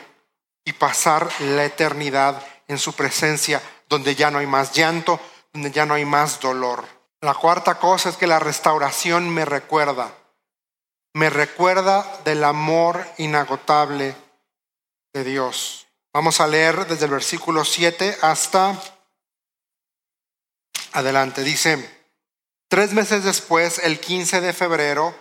y 0.66 0.74
pasar 0.74 1.30
la 1.40 1.66
eternidad 1.66 2.44
en 2.68 2.78
su 2.78 2.94
presencia, 2.94 3.62
donde 3.88 4.16
ya 4.16 4.30
no 4.30 4.40
hay 4.40 4.46
más 4.46 4.74
llanto, 4.74 5.20
donde 5.54 5.72
ya 5.72 5.86
no 5.86 5.96
hay 5.96 6.06
más 6.06 6.40
dolor. 6.40 6.86
La 7.22 7.34
cuarta 7.34 7.80
cosa 7.80 8.10
es 8.10 8.18
que 8.18 8.28
la 8.28 8.40
restauración 8.40 9.30
me 9.30 9.46
recuerda, 9.46 10.14
me 11.20 11.30
recuerda 11.30 12.22
del 12.24 12.46
amor 12.46 13.06
inagotable 13.18 14.16
de 15.12 15.24
Dios. 15.26 15.86
Vamos 16.14 16.40
a 16.40 16.48
leer 16.48 16.88
desde 16.88 17.06
el 17.06 17.12
versículo 17.12 17.66
7 17.66 18.20
hasta 18.22 18.82
adelante. 20.94 21.44
Dice, 21.44 22.08
tres 22.70 22.94
meses 22.94 23.26
después, 23.26 23.80
el 23.80 24.00
15 24.00 24.40
de 24.40 24.54
febrero, 24.54 25.14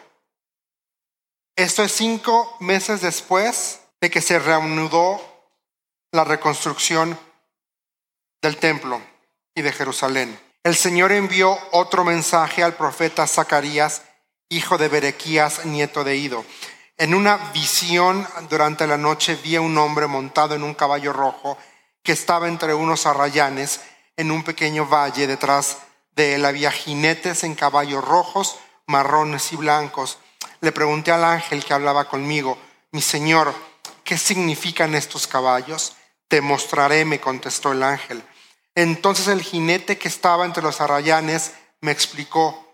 esto 1.57 1.83
es 1.83 1.91
cinco 1.91 2.57
meses 2.61 3.01
después 3.01 3.81
de 4.01 4.09
que 4.09 4.23
se 4.23 4.39
reanudó 4.39 5.21
la 6.13 6.23
reconstrucción 6.23 7.19
del 8.41 8.57
templo 8.57 9.03
y 9.53 9.63
de 9.63 9.73
Jerusalén. 9.73 10.39
El 10.63 10.77
Señor 10.77 11.11
envió 11.11 11.59
otro 11.73 12.05
mensaje 12.05 12.63
al 12.63 12.77
profeta 12.77 13.27
Zacarías, 13.27 14.03
hijo 14.51 14.79
de 14.79 14.89
Berequías, 14.89 15.67
nieto 15.67 16.05
de 16.05 16.17
Ido. 16.17 16.45
En 16.97 17.15
una 17.15 17.37
visión 17.53 18.27
durante 18.49 18.87
la 18.87 18.97
noche 18.97 19.37
vi 19.37 19.57
a 19.57 19.61
un 19.61 19.77
hombre 19.79 20.07
montado 20.07 20.55
en 20.55 20.63
un 20.63 20.75
caballo 20.75 21.13
rojo 21.13 21.59
que 22.03 22.13
estaba 22.13 22.49
entre 22.49 22.75
unos 22.75 23.07
arrayanes 23.07 23.81
en 24.17 24.31
un 24.31 24.43
pequeño 24.43 24.87
valle. 24.87 25.27
Detrás 25.27 25.79
de 26.17 26.35
él 26.35 26.45
había 26.45 26.73
jinetes 26.73 27.45
en 27.45 27.55
caballos 27.55 28.05
rojos, 28.05 28.59
marrones 28.87 29.53
y 29.53 29.57
blancos. 29.57 30.19
Le 30.61 30.73
pregunté 30.73 31.13
al 31.13 31.25
ángel 31.25 31.65
que 31.65 31.75
hablaba 31.75 32.09
conmigo, 32.09 32.59
mi 32.91 33.03
Señor, 33.03 33.55
¿qué 34.03 34.17
significan 34.17 34.95
estos 34.95 35.27
caballos? 35.27 35.95
Te 36.27 36.41
mostraré, 36.41 37.05
me 37.05 37.21
contestó 37.21 37.73
el 37.73 37.83
ángel. 37.83 38.23
Entonces 38.75 39.29
el 39.29 39.43
jinete 39.43 39.99
que 39.99 40.09
estaba 40.09 40.45
entre 40.47 40.63
los 40.63 40.81
arrayanes 40.81 41.53
me 41.81 41.93
explicó, 41.93 42.68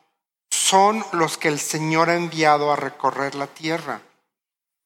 son 0.74 1.06
los 1.12 1.38
que 1.38 1.46
el 1.46 1.60
Señor 1.60 2.10
ha 2.10 2.16
enviado 2.16 2.72
a 2.72 2.74
recorrer 2.74 3.36
la 3.36 3.46
tierra. 3.46 4.00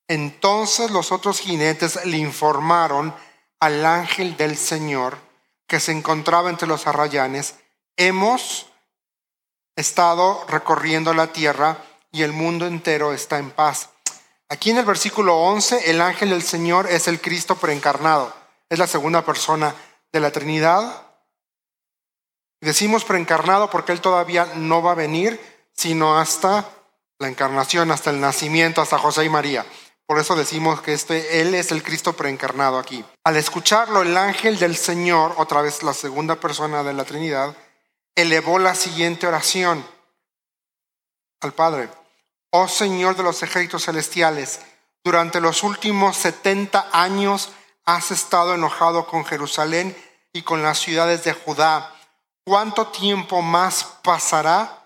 Entonces 0.07 0.90
los 0.90 1.12
otros 1.12 1.40
jinetes 1.40 2.05
le 2.05 2.18
informaron 2.18 3.14
al 3.59 3.87
ángel 3.87 4.37
del 4.37 4.59
Señor 4.59 5.16
que 5.66 5.81
se 5.81 5.92
encontraba 5.92 6.51
entre 6.51 6.68
los 6.68 6.87
arrayanes, 6.87 7.55
hemos 7.96 8.66
estado 9.77 10.44
recorriendo 10.46 11.14
la 11.14 11.29
tierra 11.29 11.79
y 12.12 12.22
el 12.22 12.35
mundo 12.35 12.66
entero 12.66 13.14
está 13.14 13.38
en 13.38 13.51
paz. 13.51 13.88
Aquí 14.51 14.68
en 14.68 14.77
el 14.77 14.85
versículo 14.85 15.38
11, 15.38 15.90
el 15.90 16.03
ángel 16.03 16.29
del 16.29 16.42
Señor 16.42 16.87
es 16.90 17.09
el 17.09 17.18
Cristo 17.18 17.57
preencarnado. 17.57 18.35
Es 18.68 18.79
la 18.79 18.87
segunda 18.87 19.24
persona 19.24 19.74
de 20.12 20.20
la 20.20 20.33
Trinidad. 20.33 21.07
Decimos 22.61 23.07
preencarnado 23.07 23.70
porque 23.70 23.92
Él 23.92 24.03
todavía 24.03 24.53
no 24.55 24.83
va 24.83 24.92
a 24.92 24.94
venir, 24.94 25.57
sino 25.78 26.18
hasta 26.18 26.68
la 27.20 27.28
encarnación, 27.28 27.92
hasta 27.92 28.10
el 28.10 28.20
nacimiento, 28.20 28.82
hasta 28.82 28.98
José 28.98 29.24
y 29.24 29.28
María. 29.28 29.64
Por 30.06 30.18
eso 30.18 30.34
decimos 30.34 30.80
que 30.80 30.92
este, 30.92 31.40
Él 31.40 31.54
es 31.54 31.70
el 31.70 31.84
Cristo 31.84 32.14
preencarnado 32.14 32.80
aquí. 32.80 33.04
Al 33.22 33.36
escucharlo, 33.36 34.02
el 34.02 34.16
ángel 34.16 34.58
del 34.58 34.76
Señor, 34.76 35.34
otra 35.36 35.62
vez 35.62 35.84
la 35.84 35.94
segunda 35.94 36.34
persona 36.40 36.82
de 36.82 36.94
la 36.94 37.04
Trinidad, 37.04 37.56
elevó 38.16 38.58
la 38.58 38.74
siguiente 38.74 39.28
oración 39.28 39.86
al 41.40 41.52
Padre. 41.52 41.88
Oh 42.50 42.66
Señor 42.66 43.14
de 43.16 43.22
los 43.22 43.40
ejércitos 43.44 43.84
celestiales, 43.84 44.60
durante 45.04 45.40
los 45.40 45.62
últimos 45.62 46.16
70 46.16 46.88
años 46.90 47.50
has 47.84 48.10
estado 48.10 48.56
enojado 48.56 49.06
con 49.06 49.24
Jerusalén 49.24 49.96
y 50.32 50.42
con 50.42 50.60
las 50.60 50.80
ciudades 50.80 51.22
de 51.22 51.34
Judá. 51.34 51.94
¿Cuánto 52.44 52.88
tiempo 52.88 53.42
más 53.42 53.84
pasará 54.02 54.77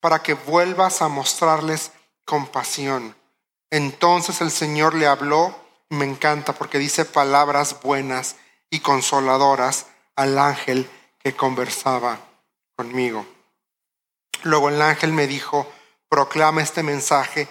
para 0.00 0.22
que 0.22 0.34
vuelvas 0.34 1.02
a 1.02 1.08
mostrarles 1.08 1.92
compasión? 2.24 3.16
Entonces 3.70 4.40
el 4.40 4.50
Señor 4.50 4.94
le 4.94 5.06
habló, 5.06 5.54
me 5.90 6.04
encanta 6.04 6.52
porque 6.52 6.78
dice 6.78 7.04
palabras 7.04 7.80
buenas 7.82 8.36
y 8.70 8.80
consoladoras 8.80 9.86
al 10.16 10.38
ángel 10.38 10.88
que 11.18 11.34
conversaba 11.34 12.18
conmigo. 12.76 13.26
Luego 14.42 14.68
el 14.68 14.80
ángel 14.80 15.12
me 15.12 15.26
dijo, 15.26 15.70
proclama 16.08 16.62
este 16.62 16.82
mensaje 16.82 17.48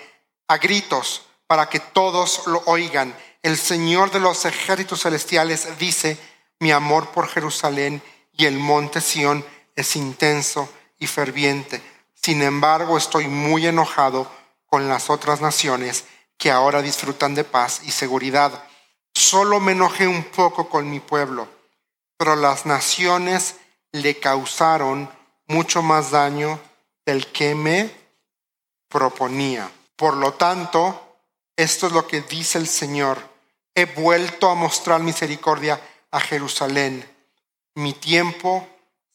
a 0.48 0.58
gritos 0.58 1.26
para 1.48 1.70
que 1.70 1.80
todos 1.80 2.48
lo 2.48 2.62
oigan. 2.66 3.16
El 3.44 3.58
Señor 3.58 4.12
de 4.12 4.20
los 4.20 4.46
ejércitos 4.46 5.02
celestiales 5.02 5.78
dice, 5.78 6.18
mi 6.60 6.72
amor 6.72 7.12
por 7.12 7.28
Jerusalén 7.28 8.02
y 8.34 8.46
el 8.46 8.58
monte 8.58 9.02
Sión 9.02 9.46
es 9.76 9.96
intenso 9.96 10.70
y 11.00 11.08
ferviente. 11.08 11.82
Sin 12.22 12.42
embargo, 12.42 12.98
estoy 12.98 13.28
muy 13.28 13.68
enojado 13.68 14.30
con 14.66 14.88
las 14.88 15.10
otras 15.10 15.42
naciones 15.42 16.06
que 16.38 16.52
ahora 16.52 16.82
disfrutan 16.82 17.36
de 17.36 17.44
paz 17.44 17.82
y 17.84 17.92
seguridad. 17.92 18.64
Solo 19.14 19.60
me 19.60 19.72
enojé 19.72 20.08
un 20.08 20.24
poco 20.24 20.70
con 20.70 20.90
mi 20.90 21.00
pueblo, 21.00 21.48
pero 22.18 22.36
las 22.36 22.66
naciones 22.66 23.56
le 23.92 24.20
causaron 24.20 25.10
mucho 25.48 25.82
más 25.82 26.12
daño 26.12 26.60
del 27.06 27.28
que 27.32 27.56
me 27.56 27.90
proponía. 28.90 29.72
Por 29.96 30.16
lo 30.16 30.34
tanto, 30.34 31.18
esto 31.56 31.88
es 31.88 31.94
lo 31.94 32.08
que 32.08 32.22
dice 32.22 32.58
el 32.58 32.68
Señor. 32.68 33.36
he 33.74 33.86
vuelto 33.86 34.50
a 34.50 34.56
mostrar 34.56 35.02
misericordia 35.02 35.80
a 36.10 36.20
Jerusalén. 36.20 37.08
Mi 37.76 37.94
tiempo 37.94 38.68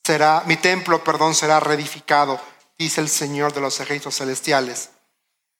será, 0.05 0.45
mi 0.47 0.57
templo, 0.57 1.03
perdón, 1.03 1.35
será 1.35 1.59
reedificado, 1.59 2.41
dice 2.79 3.01
el 3.01 3.09
Señor 3.09 3.53
de 3.53 3.61
los 3.61 3.81
ejércitos 3.81 4.17
celestiales. 4.17 4.91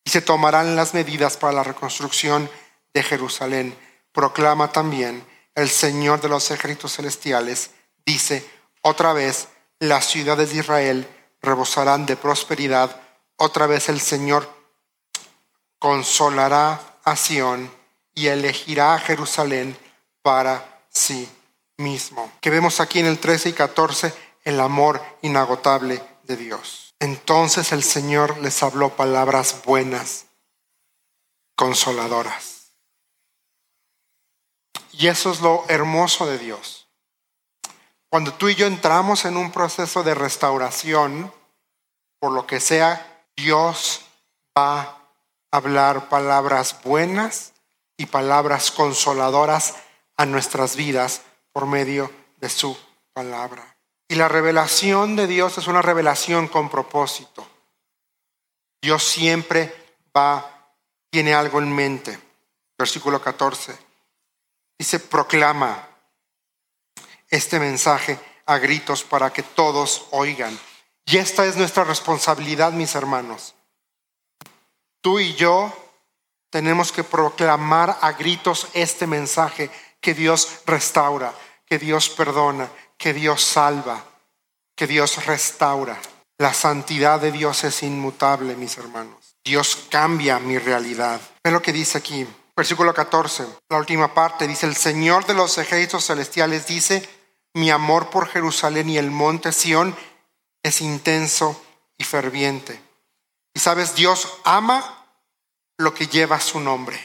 Y 0.05 0.11
se 0.11 0.21
tomarán 0.21 0.77
las 0.77 0.95
medidas 0.95 1.37
para 1.37 1.53
la 1.53 1.63
reconstrucción 1.63 2.51
de 2.93 3.03
Jerusalén. 3.03 3.77
Proclama 4.13 4.73
también 4.73 5.25
el 5.55 5.69
Señor 5.69 6.21
de 6.21 6.29
los 6.29 6.51
ejércitos 6.51 6.95
celestiales, 6.97 7.71
dice 8.05 8.49
otra 8.83 9.13
vez, 9.13 9.49
las 9.79 10.07
ciudades 10.07 10.51
de 10.51 10.59
Israel 10.59 11.09
rebosarán 11.41 12.05
de 12.05 12.17
prosperidad. 12.17 13.01
Otra 13.37 13.67
vez 13.67 13.89
el 13.89 14.01
Señor 14.01 14.49
consolará 15.79 16.99
a 17.05 17.17
Sión 17.17 17.71
y 18.15 18.27
elegirá 18.27 18.95
a 18.95 18.99
Jerusalén 18.99 19.77
para 20.21 20.83
sí 20.91 21.29
mismo. 21.77 22.31
Que 22.41 22.51
vemos 22.51 22.81
aquí 22.81 22.99
en 22.99 23.07
el 23.07 23.19
13 23.19 23.51
y 23.51 23.53
14 23.53 24.13
el 24.45 24.61
amor 24.61 25.01
inagotable 25.23 26.03
de 26.25 26.37
Dios. 26.37 26.92
Entonces 27.03 27.73
el 27.73 27.83
Señor 27.83 28.39
les 28.39 28.63
habló 28.63 28.91
palabras 28.91 29.63
buenas, 29.65 30.27
consoladoras. 31.57 32.71
Y 34.93 35.09
eso 35.09 35.33
es 35.33 35.41
lo 35.41 35.65
hermoso 35.67 36.27
de 36.27 36.39
Dios. 36.39 36.87
Cuando 38.09 38.33
tú 38.33 38.51
y 38.51 38.55
yo 38.55 38.69
entramos 38.69 39.25
en 39.25 39.37
un 39.37 39.51
proceso 39.51 40.05
de 40.05 40.15
restauración, 40.15 41.33
por 42.21 42.31
lo 42.31 42.47
que 42.47 42.61
sea, 42.61 43.25
Dios 43.35 44.03
va 44.57 44.83
a 44.83 44.99
hablar 45.51 46.09
palabras 46.09 46.83
buenas 46.85 47.53
y 47.97 48.07
palabras 48.07 48.71
consoladoras 48.71 49.75
a 50.17 50.25
nuestras 50.25 50.77
vidas 50.77 51.23
por 51.53 51.67
medio 51.67 52.13
de 52.37 52.49
su 52.49 52.79
palabra. 53.13 53.73
Y 54.13 54.15
la 54.15 54.29
revelación 54.29 55.17
de 55.17 55.27
Dios 55.27 55.57
es 55.57 55.69
una 55.69 55.81
revelación 55.81 56.47
con 56.47 56.69
propósito. 56.69 57.49
Dios 58.83 59.03
siempre 59.03 59.75
va, 60.15 60.69
tiene 61.09 61.33
algo 61.33 61.61
en 61.61 61.75
mente. 61.75 62.21
Versículo 62.77 63.23
14. 63.23 63.75
Dice, 64.79 65.01
proclama 65.01 65.89
este 67.31 67.59
mensaje 67.59 68.21
a 68.45 68.59
gritos 68.59 69.03
para 69.03 69.33
que 69.33 69.43
todos 69.43 70.09
oigan. 70.11 70.61
Y 71.07 71.17
esta 71.17 71.47
es 71.47 71.57
nuestra 71.57 71.85
responsabilidad, 71.85 72.71
mis 72.71 72.95
hermanos. 72.95 73.55
Tú 75.01 75.21
y 75.21 75.33
yo 75.37 75.73
tenemos 76.51 76.93
que 76.93 77.03
proclamar 77.03 77.97
a 78.03 78.13
gritos 78.13 78.69
este 78.75 79.07
mensaje 79.07 79.71
que 80.03 80.13
Dios 80.13 80.61
restaura, 80.67 81.33
que 81.65 81.79
Dios 81.79 82.11
perdona, 82.11 82.69
que 83.03 83.13
Dios 83.13 83.43
salva, 83.43 84.05
que 84.77 84.87
Dios 84.87 85.27
restaura. 85.27 86.01
La 86.39 86.55
santidad 86.55 87.21
de 87.21 87.33
Dios 87.33 87.65
es 87.65 87.83
inmutable, 87.83 88.55
mis 88.55 88.79
hermanos. 88.79 89.35
Dios 89.45 89.89
cambia 89.91 90.39
mi 90.39 90.57
realidad. 90.57 91.21
Ve 91.43 91.51
lo 91.51 91.61
que 91.61 91.73
dice 91.73 91.99
aquí, 91.99 92.25
versículo 92.57 92.95
14, 92.95 93.45
la 93.71 93.79
última 93.79 94.15
parte, 94.15 94.47
dice, 94.47 94.67
el 94.67 94.77
Señor 94.77 95.27
de 95.27 95.35
los 95.35 95.59
ejércitos 95.59 96.07
celestiales 96.07 96.69
dice, 96.69 97.09
mi 97.55 97.71
amor 97.71 98.09
por 98.09 98.29
Jerusalén 98.29 98.89
y 98.89 98.99
el 98.99 99.11
monte 99.11 99.51
Sión 99.51 99.97
es 100.63 100.81
intenso 100.81 101.61
y 101.99 102.05
ferviente. 102.05 102.81
Y 103.53 103.59
sabes, 103.59 103.97
Dios 103.97 104.29
ama 104.45 105.09
lo 105.77 105.93
que 105.93 106.07
lleva 106.07 106.39
su 106.39 106.61
nombre. 106.61 107.01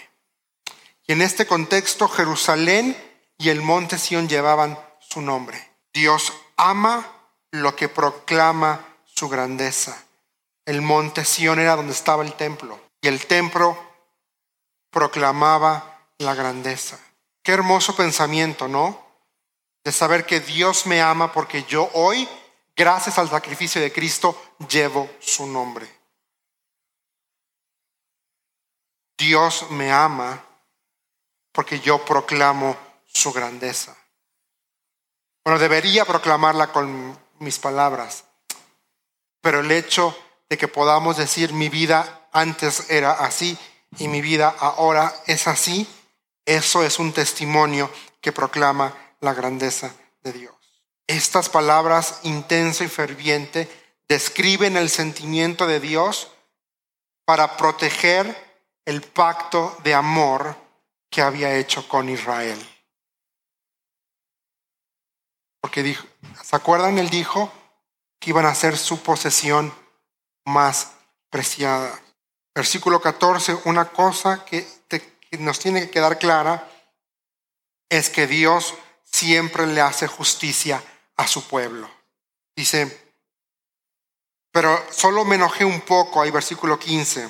Y 1.08 1.14
en 1.14 1.24
este 1.24 1.48
contexto, 1.48 2.08
Jerusalén 2.08 2.96
y 3.40 3.50
el 3.50 3.64
monte 3.64 3.98
Sión 3.98 4.30
llevaban 4.30 4.78
su 5.00 5.22
nombre. 5.22 5.68
Dios 5.98 6.32
ama 6.58 7.12
lo 7.50 7.76
que 7.76 7.90
proclama 7.90 8.86
su 9.04 9.28
grandeza. 9.28 10.06
El 10.64 10.84
monte 10.84 11.26
Sión 11.26 11.60
era 11.60 11.76
donde 11.76 11.94
estaba 11.94 12.24
el 12.24 12.34
templo 12.34 12.80
y 13.02 13.08
el 13.08 13.26
templo 13.26 13.76
proclamaba 14.92 16.06
la 16.20 16.36
grandeza. 16.36 17.00
Qué 17.42 17.52
hermoso 17.52 17.96
pensamiento, 17.96 18.68
¿no? 18.68 19.08
de 19.84 19.92
saber 19.92 20.28
que 20.28 20.40
Dios 20.40 20.86
me 20.86 21.02
ama 21.02 21.32
porque 21.32 21.64
yo 21.64 21.90
hoy, 21.94 22.30
gracias 22.76 23.18
al 23.18 23.30
sacrificio 23.30 23.82
de 23.82 23.92
Cristo, 23.92 24.40
llevo 24.70 25.10
su 25.20 25.48
nombre. 25.48 25.90
Dios 29.18 29.72
me 29.72 29.92
ama 29.92 30.44
porque 31.52 31.80
yo 31.80 32.06
proclamo 32.06 32.78
su 33.08 33.34
grandeza. 33.34 33.97
Bueno, 35.48 35.62
debería 35.62 36.04
proclamarla 36.04 36.74
con 36.74 37.18
mis 37.40 37.58
palabras, 37.58 38.26
pero 39.40 39.62
el 39.62 39.72
hecho 39.72 40.14
de 40.50 40.58
que 40.58 40.68
podamos 40.68 41.16
decir 41.16 41.54
mi 41.54 41.70
vida 41.70 42.28
antes 42.34 42.90
era 42.90 43.14
así 43.14 43.58
y 43.98 44.10
mi 44.10 44.20
vida 44.20 44.54
ahora 44.60 45.16
es 45.26 45.48
así, 45.48 45.88
eso 46.46 46.84
es 46.84 47.00
un 47.00 47.14
testimonio 47.14 47.90
que 48.20 48.34
proclama 48.34 48.94
la 49.22 49.34
grandeza 49.34 49.94
de 50.22 50.34
Dios. 50.34 50.54
Estas 51.08 51.48
palabras 51.48 52.20
intenso 52.24 52.84
y 52.84 52.90
ferviente 52.90 53.70
describen 54.10 54.76
el 54.76 54.90
sentimiento 54.90 55.66
de 55.66 55.80
Dios 55.80 56.28
para 57.24 57.56
proteger 57.56 58.36
el 58.84 59.02
pacto 59.02 59.78
de 59.86 59.94
amor 59.94 60.58
que 61.10 61.22
había 61.22 61.56
hecho 61.56 61.88
con 61.88 62.10
Israel. 62.10 62.60
Porque 65.68 65.84
dijo, 65.84 66.08
¿se 66.46 66.56
acuerdan? 66.56 66.98
Él 66.98 67.10
dijo 67.10 67.52
que 68.22 68.30
iban 68.30 68.46
a 68.46 68.56
ser 68.56 68.78
su 68.78 69.04
posesión 69.04 69.74
más 70.46 70.94
preciada. 71.30 72.00
Versículo 72.56 73.02
14, 73.02 73.58
una 73.66 73.90
cosa 73.90 74.46
que, 74.46 74.66
nos 75.40 75.60
tiene 75.60 75.82
que 75.82 75.90
quedar 75.90 76.20
clara 76.20 76.72
es 77.90 78.10
que 78.10 78.28
Dios 78.28 78.76
siempre 79.04 79.68
le 79.68 79.82
hace 79.82 80.08
justicia 80.08 80.82
a 81.18 81.28
su 81.28 81.46
pueblo. 81.50 81.90
Dice, 82.56 83.12
pero 84.54 84.82
solo 84.90 85.26
me 85.26 85.36
enojé 85.36 85.66
un 85.66 85.82
poco, 85.82 86.22
hay 86.22 86.32
versículo 86.32 86.80
15, 86.80 87.30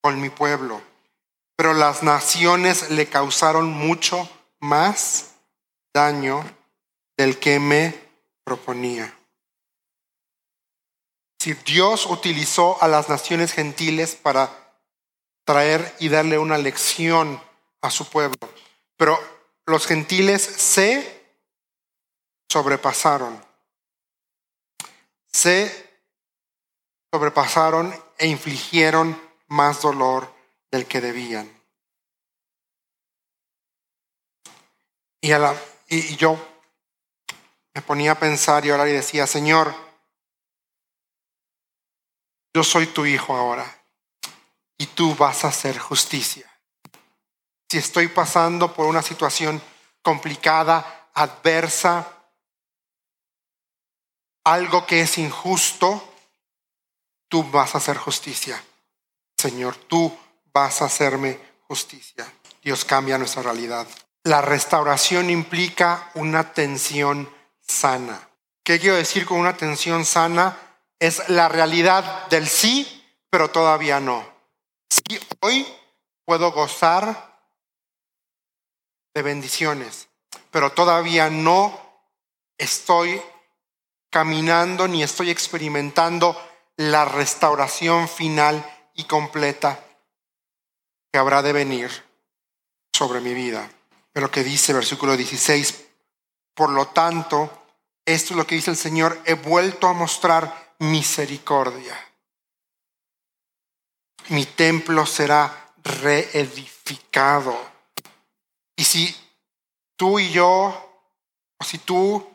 con 0.00 0.18
mi 0.22 0.30
pueblo, 0.30 0.80
pero 1.54 1.74
las 1.74 2.02
naciones 2.02 2.88
le 2.88 3.10
causaron 3.10 3.70
mucho 3.70 4.26
más 4.58 5.32
daño 5.92 6.42
del 7.20 7.38
que 7.38 7.60
me 7.60 7.94
proponía. 8.44 9.14
Si 11.38 11.52
Dios 11.52 12.06
utilizó 12.06 12.82
a 12.82 12.88
las 12.88 13.10
naciones 13.10 13.52
gentiles 13.52 14.14
para 14.14 14.48
traer 15.44 15.94
y 15.98 16.08
darle 16.08 16.38
una 16.38 16.56
lección 16.56 17.38
a 17.82 17.90
su 17.90 18.08
pueblo, 18.08 18.38
pero 18.96 19.20
los 19.66 19.86
gentiles 19.86 20.40
se 20.40 21.36
sobrepasaron. 22.48 23.44
Se 25.30 25.90
sobrepasaron 27.12 27.94
e 28.16 28.28
infligieron 28.28 29.20
más 29.48 29.82
dolor 29.82 30.32
del 30.70 30.86
que 30.86 31.02
debían. 31.02 31.52
Y, 35.20 35.34
y 35.90 36.16
yo 36.16 36.46
me 37.74 37.82
ponía 37.82 38.12
a 38.12 38.18
pensar 38.18 38.64
y 38.64 38.70
orar 38.70 38.88
y 38.88 38.92
decía, 38.92 39.26
Señor, 39.26 39.74
yo 42.52 42.64
soy 42.64 42.86
tu 42.86 43.06
hijo 43.06 43.36
ahora 43.36 43.82
y 44.78 44.86
tú 44.86 45.14
vas 45.14 45.44
a 45.44 45.48
hacer 45.48 45.78
justicia 45.78 46.50
si 47.70 47.78
estoy 47.78 48.08
pasando 48.08 48.74
por 48.74 48.86
una 48.86 49.00
situación 49.00 49.62
complicada, 50.02 51.08
adversa, 51.14 52.04
algo 54.42 54.84
que 54.86 55.02
es 55.02 55.18
injusto, 55.18 56.12
tú 57.28 57.44
vas 57.44 57.76
a 57.76 57.78
hacer 57.78 57.96
justicia. 57.96 58.60
Señor, 59.38 59.76
tú 59.76 60.12
vas 60.52 60.82
a 60.82 60.86
hacerme 60.86 61.38
justicia. 61.68 62.26
Dios 62.60 62.84
cambia 62.84 63.18
nuestra 63.18 63.42
realidad. 63.42 63.86
La 64.24 64.42
restauración 64.42 65.30
implica 65.30 66.10
una 66.14 66.52
tensión 66.52 67.32
sana. 67.70 68.28
¿Qué 68.64 68.78
quiero 68.78 68.96
decir 68.96 69.24
con 69.24 69.38
una 69.38 69.56
tensión 69.56 70.04
sana? 70.04 70.56
Es 70.98 71.28
la 71.28 71.48
realidad 71.48 72.28
del 72.28 72.46
sí, 72.46 73.04
pero 73.30 73.50
todavía 73.50 74.00
no. 74.00 74.26
Si 74.90 75.18
hoy 75.40 75.66
puedo 76.24 76.52
gozar 76.52 77.40
de 79.14 79.22
bendiciones, 79.22 80.08
pero 80.50 80.72
todavía 80.72 81.30
no 81.30 81.80
estoy 82.58 83.20
caminando 84.10 84.88
ni 84.88 85.02
estoy 85.02 85.30
experimentando 85.30 86.36
la 86.76 87.04
restauración 87.04 88.08
final 88.08 88.64
y 88.94 89.04
completa 89.04 89.82
que 91.12 91.18
habrá 91.18 91.42
de 91.42 91.52
venir 91.52 91.90
sobre 92.92 93.20
mi 93.20 93.34
vida. 93.34 93.70
Pero 94.12 94.30
que 94.30 94.44
dice 94.44 94.72
versículo 94.72 95.16
16, 95.16 95.86
por 96.54 96.70
lo 96.70 96.88
tanto, 96.88 97.59
esto 98.14 98.32
es 98.32 98.38
lo 98.38 98.46
que 98.46 98.54
dice 98.54 98.70
el 98.70 98.76
Señor, 98.76 99.20
he 99.24 99.34
vuelto 99.34 99.86
a 99.86 99.92
mostrar 99.92 100.74
misericordia. 100.78 101.98
Mi 104.28 104.46
templo 104.46 105.06
será 105.06 105.72
reedificado. 105.82 107.58
Y 108.76 108.84
si 108.84 109.16
tú 109.96 110.18
y 110.18 110.30
yo, 110.30 111.02
o 111.58 111.64
si 111.64 111.78
tú 111.78 112.26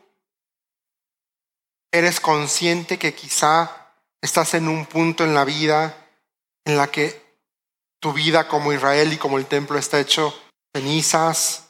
eres 1.90 2.20
consciente 2.20 2.98
que 2.98 3.14
quizá 3.14 3.92
estás 4.20 4.54
en 4.54 4.68
un 4.68 4.86
punto 4.86 5.24
en 5.24 5.34
la 5.34 5.44
vida 5.44 6.06
en 6.64 6.76
la 6.76 6.88
que 6.88 7.24
tu 8.00 8.12
vida 8.12 8.48
como 8.48 8.72
Israel 8.72 9.12
y 9.12 9.16
como 9.16 9.38
el 9.38 9.46
templo 9.46 9.78
está 9.78 9.98
hecho 10.00 10.34
cenizas, 10.74 11.66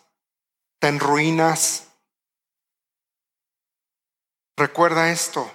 en 0.80 1.00
ruinas. 1.00 1.85
Recuerda 4.56 5.10
esto, 5.10 5.50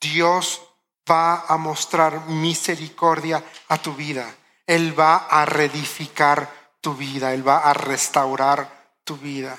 Dios 0.00 0.62
va 1.10 1.46
a 1.46 1.56
mostrar 1.56 2.26
misericordia 2.28 3.42
a 3.68 3.78
tu 3.78 3.94
vida. 3.94 4.32
Él 4.66 4.98
va 4.98 5.16
a 5.16 5.44
reedificar 5.44 6.48
tu 6.80 6.94
vida, 6.94 7.32
Él 7.32 7.46
va 7.46 7.58
a 7.58 7.74
restaurar 7.74 8.92
tu 9.04 9.16
vida. 9.16 9.58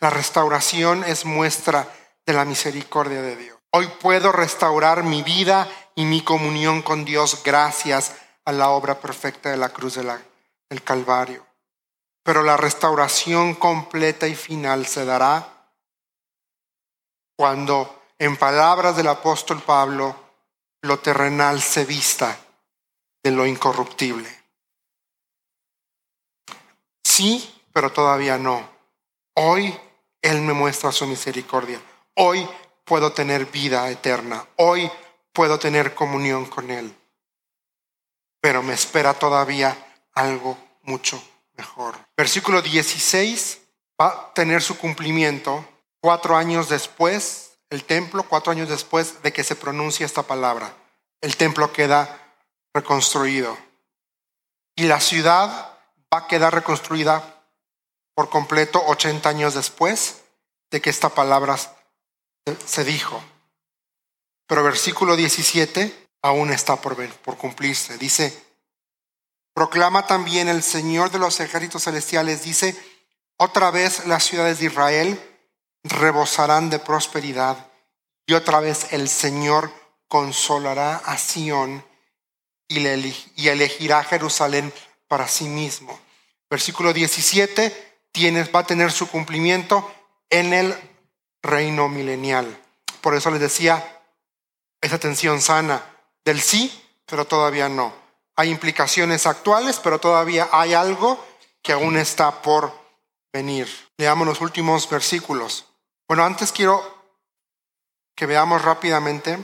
La 0.00 0.10
restauración 0.10 1.02
es 1.02 1.24
muestra 1.24 1.88
de 2.24 2.32
la 2.32 2.44
misericordia 2.44 3.20
de 3.20 3.34
Dios. 3.34 3.58
Hoy 3.70 3.88
puedo 4.00 4.30
restaurar 4.30 5.02
mi 5.02 5.22
vida 5.22 5.68
y 5.96 6.04
mi 6.04 6.22
comunión 6.22 6.82
con 6.82 7.04
Dios 7.04 7.42
gracias 7.42 8.14
a 8.44 8.52
la 8.52 8.70
obra 8.70 9.00
perfecta 9.00 9.50
de 9.50 9.56
la 9.56 9.70
cruz 9.70 9.96
del 9.96 10.82
Calvario. 10.84 11.47
Pero 12.28 12.42
la 12.42 12.58
restauración 12.58 13.54
completa 13.54 14.28
y 14.28 14.34
final 14.34 14.84
se 14.84 15.06
dará 15.06 15.48
cuando, 17.34 18.02
en 18.18 18.36
palabras 18.36 18.98
del 18.98 19.08
apóstol 19.08 19.62
Pablo, 19.62 20.14
lo 20.82 20.98
terrenal 20.98 21.62
se 21.62 21.86
vista 21.86 22.38
de 23.22 23.30
lo 23.30 23.46
incorruptible. 23.46 24.28
Sí, 27.02 27.62
pero 27.72 27.90
todavía 27.92 28.36
no. 28.36 28.62
Hoy 29.32 29.74
Él 30.20 30.42
me 30.42 30.52
muestra 30.52 30.92
su 30.92 31.06
misericordia. 31.06 31.80
Hoy 32.16 32.46
puedo 32.84 33.10
tener 33.10 33.46
vida 33.46 33.88
eterna. 33.88 34.46
Hoy 34.56 34.90
puedo 35.32 35.58
tener 35.58 35.94
comunión 35.94 36.44
con 36.44 36.70
Él. 36.70 36.94
Pero 38.42 38.62
me 38.62 38.74
espera 38.74 39.14
todavía 39.14 39.74
algo 40.12 40.58
mucho 40.82 41.18
Versículo 42.16 42.62
16 42.62 43.60
va 44.00 44.08
a 44.08 44.34
tener 44.34 44.62
su 44.62 44.78
cumplimiento 44.78 45.66
cuatro 46.00 46.36
años 46.36 46.68
después, 46.68 47.58
el 47.70 47.84
templo, 47.84 48.22
cuatro 48.22 48.52
años 48.52 48.68
después 48.68 49.22
de 49.22 49.32
que 49.32 49.44
se 49.44 49.56
pronuncie 49.56 50.06
esta 50.06 50.22
palabra. 50.22 50.74
El 51.20 51.36
templo 51.36 51.72
queda 51.72 52.36
reconstruido. 52.74 53.56
Y 54.76 54.84
la 54.84 55.00
ciudad 55.00 55.76
va 56.12 56.18
a 56.18 56.26
quedar 56.28 56.54
reconstruida 56.54 57.42
por 58.14 58.30
completo 58.30 58.82
80 58.86 59.28
años 59.28 59.54
después 59.54 60.22
de 60.70 60.80
que 60.80 60.90
esta 60.90 61.08
palabra 61.08 61.56
se 62.66 62.84
dijo. 62.84 63.22
Pero 64.46 64.62
versículo 64.62 65.16
17 65.16 66.08
aún 66.22 66.50
está 66.50 66.76
por, 66.76 66.96
por 67.18 67.36
cumplirse. 67.36 67.98
Dice, 67.98 68.47
proclama 69.58 70.06
también 70.06 70.46
el 70.46 70.62
Señor 70.62 71.10
de 71.10 71.18
los 71.18 71.40
ejércitos 71.40 71.82
celestiales, 71.82 72.44
dice, 72.44 72.76
otra 73.38 73.72
vez 73.72 74.06
las 74.06 74.22
ciudades 74.22 74.60
de 74.60 74.66
Israel 74.66 75.20
rebosarán 75.82 76.70
de 76.70 76.78
prosperidad 76.78 77.66
y 78.24 78.34
otra 78.34 78.60
vez 78.60 78.92
el 78.92 79.08
Señor 79.08 79.72
consolará 80.06 80.98
a 80.98 81.18
Sión 81.18 81.84
y, 82.68 82.86
elegirá 82.86 84.04
Jerusalén 84.04 84.72
para 85.08 85.26
sí 85.26 85.48
mismo. 85.48 85.98
Versículo 86.48 86.92
17 86.92 87.98
tienes, 88.12 88.54
va 88.54 88.60
a 88.60 88.66
tener 88.66 88.92
su 88.92 89.08
cumplimiento 89.08 89.92
en 90.30 90.52
el 90.52 90.72
reino 91.42 91.88
milenial. 91.88 92.46
Por 93.00 93.16
eso 93.16 93.28
les 93.32 93.40
decía, 93.40 94.02
esa 94.80 95.00
tensión 95.00 95.40
sana 95.42 95.84
del 96.24 96.40
sí, 96.40 96.80
pero 97.06 97.24
todavía 97.24 97.68
no. 97.68 98.07
Hay 98.38 98.50
implicaciones 98.50 99.26
actuales, 99.26 99.80
pero 99.82 99.98
todavía 99.98 100.48
hay 100.52 100.72
algo 100.72 101.18
que 101.60 101.72
aún 101.72 101.96
está 101.96 102.40
por 102.40 102.72
venir. 103.32 103.68
Leamos 103.96 104.28
los 104.28 104.40
últimos 104.40 104.88
versículos. 104.88 105.66
Bueno, 106.06 106.24
antes 106.24 106.52
quiero 106.52 106.80
que 108.14 108.26
veamos 108.26 108.62
rápidamente 108.62 109.40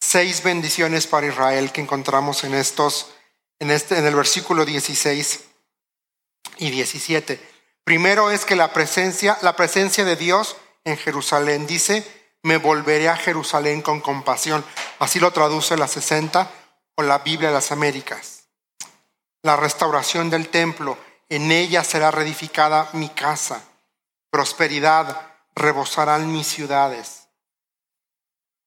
seis 0.00 0.44
bendiciones 0.44 1.08
para 1.08 1.26
Israel 1.26 1.72
que 1.72 1.80
encontramos 1.80 2.44
en 2.44 2.54
estos, 2.54 3.08
en 3.58 3.72
este, 3.72 3.98
en 3.98 4.06
el 4.06 4.14
versículo 4.14 4.64
16 4.64 5.44
y 6.58 6.70
17. 6.70 7.40
Primero 7.82 8.30
es 8.30 8.44
que 8.44 8.54
la 8.54 8.72
presencia, 8.72 9.36
la 9.42 9.56
presencia 9.56 10.04
de 10.04 10.14
Dios 10.14 10.56
en 10.84 10.96
Jerusalén 10.96 11.66
dice, 11.66 12.06
me 12.44 12.58
volveré 12.58 13.08
a 13.08 13.16
Jerusalén 13.16 13.82
con 13.82 14.00
compasión. 14.00 14.64
Así 15.00 15.18
lo 15.18 15.32
traduce 15.32 15.76
la 15.76 15.88
60 15.88 16.65
o 16.96 17.02
la 17.02 17.18
Biblia 17.18 17.48
de 17.48 17.54
las 17.54 17.72
Américas. 17.72 18.44
La 19.42 19.56
restauración 19.56 20.28
del 20.28 20.48
templo, 20.48 20.98
en 21.28 21.52
ella 21.52 21.84
será 21.84 22.10
reedificada 22.10 22.90
mi 22.94 23.08
casa. 23.10 23.62
Prosperidad 24.30 25.34
rebosarán 25.54 26.32
mis 26.32 26.46
ciudades. 26.46 27.28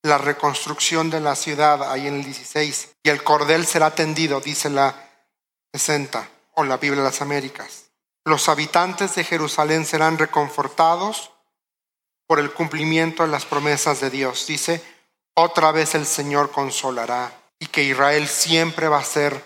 La 0.03 0.17
reconstrucción 0.17 1.09
de 1.09 1.19
la 1.19 1.35
ciudad, 1.35 1.91
ahí 1.91 2.07
en 2.07 2.15
el 2.15 2.23
16. 2.23 2.95
Y 3.03 3.09
el 3.09 3.23
cordel 3.23 3.65
será 3.65 3.93
tendido, 3.93 4.39
dice 4.39 4.69
la 4.69 4.95
60 5.73 6.29
o 6.55 6.63
la 6.63 6.77
Biblia 6.77 7.03
de 7.03 7.09
las 7.09 7.21
Américas. 7.21 7.91
Los 8.23 8.47
habitantes 8.47 9.15
de 9.15 9.23
Jerusalén 9.23 9.85
serán 9.85 10.17
reconfortados 10.17 11.31
por 12.27 12.39
el 12.39 12.53
cumplimiento 12.53 13.23
de 13.23 13.29
las 13.29 13.45
promesas 13.45 13.99
de 13.99 14.09
Dios. 14.09 14.45
Dice, 14.47 14.83
otra 15.33 15.71
vez 15.71 15.95
el 15.95 16.05
Señor 16.05 16.51
consolará 16.51 17.38
y 17.59 17.67
que 17.67 17.83
Israel 17.83 18.27
siempre 18.27 18.87
va 18.87 18.99
a 18.99 19.03
ser 19.03 19.43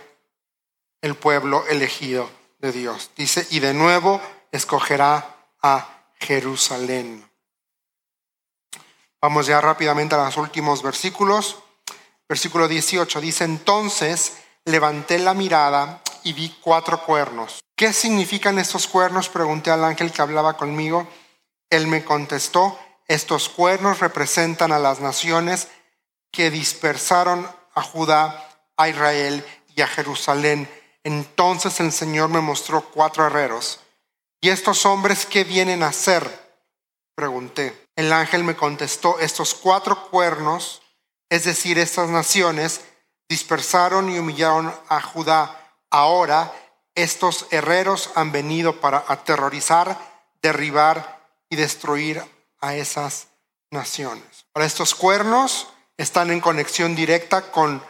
el 1.01 1.15
pueblo 1.15 1.65
elegido 1.67 2.29
de 2.59 2.71
Dios. 2.71 3.11
Dice, 3.17 3.45
y 3.49 3.59
de 3.59 3.73
nuevo 3.73 4.21
escogerá 4.51 5.35
a 5.61 6.05
Jerusalén. 6.19 7.29
Vamos 9.21 9.47
ya 9.47 9.59
rápidamente 9.59 10.15
a 10.15 10.25
los 10.25 10.37
últimos 10.37 10.83
versículos. 10.83 11.57
Versículo 12.29 12.67
18 12.67 13.21
dice, 13.21 13.43
entonces 13.43 14.33
levanté 14.65 15.19
la 15.19 15.33
mirada 15.33 16.01
y 16.23 16.33
vi 16.33 16.55
cuatro 16.61 17.03
cuernos. 17.03 17.59
¿Qué 17.75 17.91
significan 17.91 18.59
estos 18.59 18.87
cuernos? 18.87 19.29
Pregunté 19.29 19.71
al 19.71 19.83
ángel 19.83 20.11
que 20.11 20.21
hablaba 20.21 20.55
conmigo. 20.55 21.07
Él 21.69 21.87
me 21.87 22.03
contestó, 22.03 22.77
estos 23.07 23.49
cuernos 23.49 23.99
representan 23.99 24.71
a 24.71 24.79
las 24.79 24.99
naciones 24.99 25.67
que 26.31 26.49
dispersaron 26.51 27.47
a 27.73 27.81
Judá, 27.81 28.49
a 28.77 28.89
Israel 28.89 29.45
y 29.75 29.81
a 29.81 29.87
Jerusalén. 29.87 30.69
Entonces 31.03 31.79
el 31.79 31.91
Señor 31.91 32.29
me 32.29 32.41
mostró 32.41 32.81
cuatro 32.89 33.25
herreros. 33.25 33.79
¿Y 34.41 34.49
estos 34.49 34.85
hombres 34.85 35.25
qué 35.25 35.43
vienen 35.43 35.83
a 35.83 35.87
hacer? 35.87 36.29
Pregunté. 37.15 37.87
El 37.95 38.11
ángel 38.11 38.43
me 38.43 38.55
contestó, 38.55 39.19
estos 39.19 39.53
cuatro 39.53 40.09
cuernos, 40.09 40.81
es 41.29 41.43
decir, 41.43 41.77
estas 41.77 42.09
naciones, 42.09 42.81
dispersaron 43.29 44.09
y 44.09 44.17
humillaron 44.17 44.73
a 44.89 45.01
Judá. 45.01 45.59
Ahora 45.89 46.51
estos 46.95 47.47
herreros 47.51 48.11
han 48.15 48.31
venido 48.31 48.79
para 48.79 49.03
aterrorizar, 49.07 49.97
derribar 50.41 51.27
y 51.49 51.55
destruir 51.55 52.23
a 52.59 52.75
esas 52.75 53.27
naciones. 53.71 54.45
Ahora, 54.53 54.67
estos 54.67 54.93
cuernos 54.93 55.67
están 55.97 56.31
en 56.31 56.39
conexión 56.39 56.95
directa 56.95 57.51
con 57.51 57.83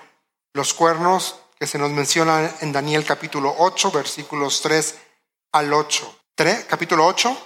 los 0.54 0.74
cuernos 0.74 1.40
que 1.60 1.68
se 1.68 1.78
nos 1.78 1.92
mencionan 1.92 2.54
en 2.62 2.72
Daniel 2.72 3.06
capítulo 3.06 3.56
8, 3.58 3.92
versículos 3.92 4.62
3 4.62 5.00
al 5.54 5.74
8. 5.74 6.20
capítulo 6.68 7.06
8, 7.06 7.38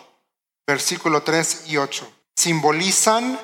versículo 0.65 1.21
3 1.23 1.67
y 1.67 1.77
8. 1.77 2.11
Simbolizan 2.35 3.39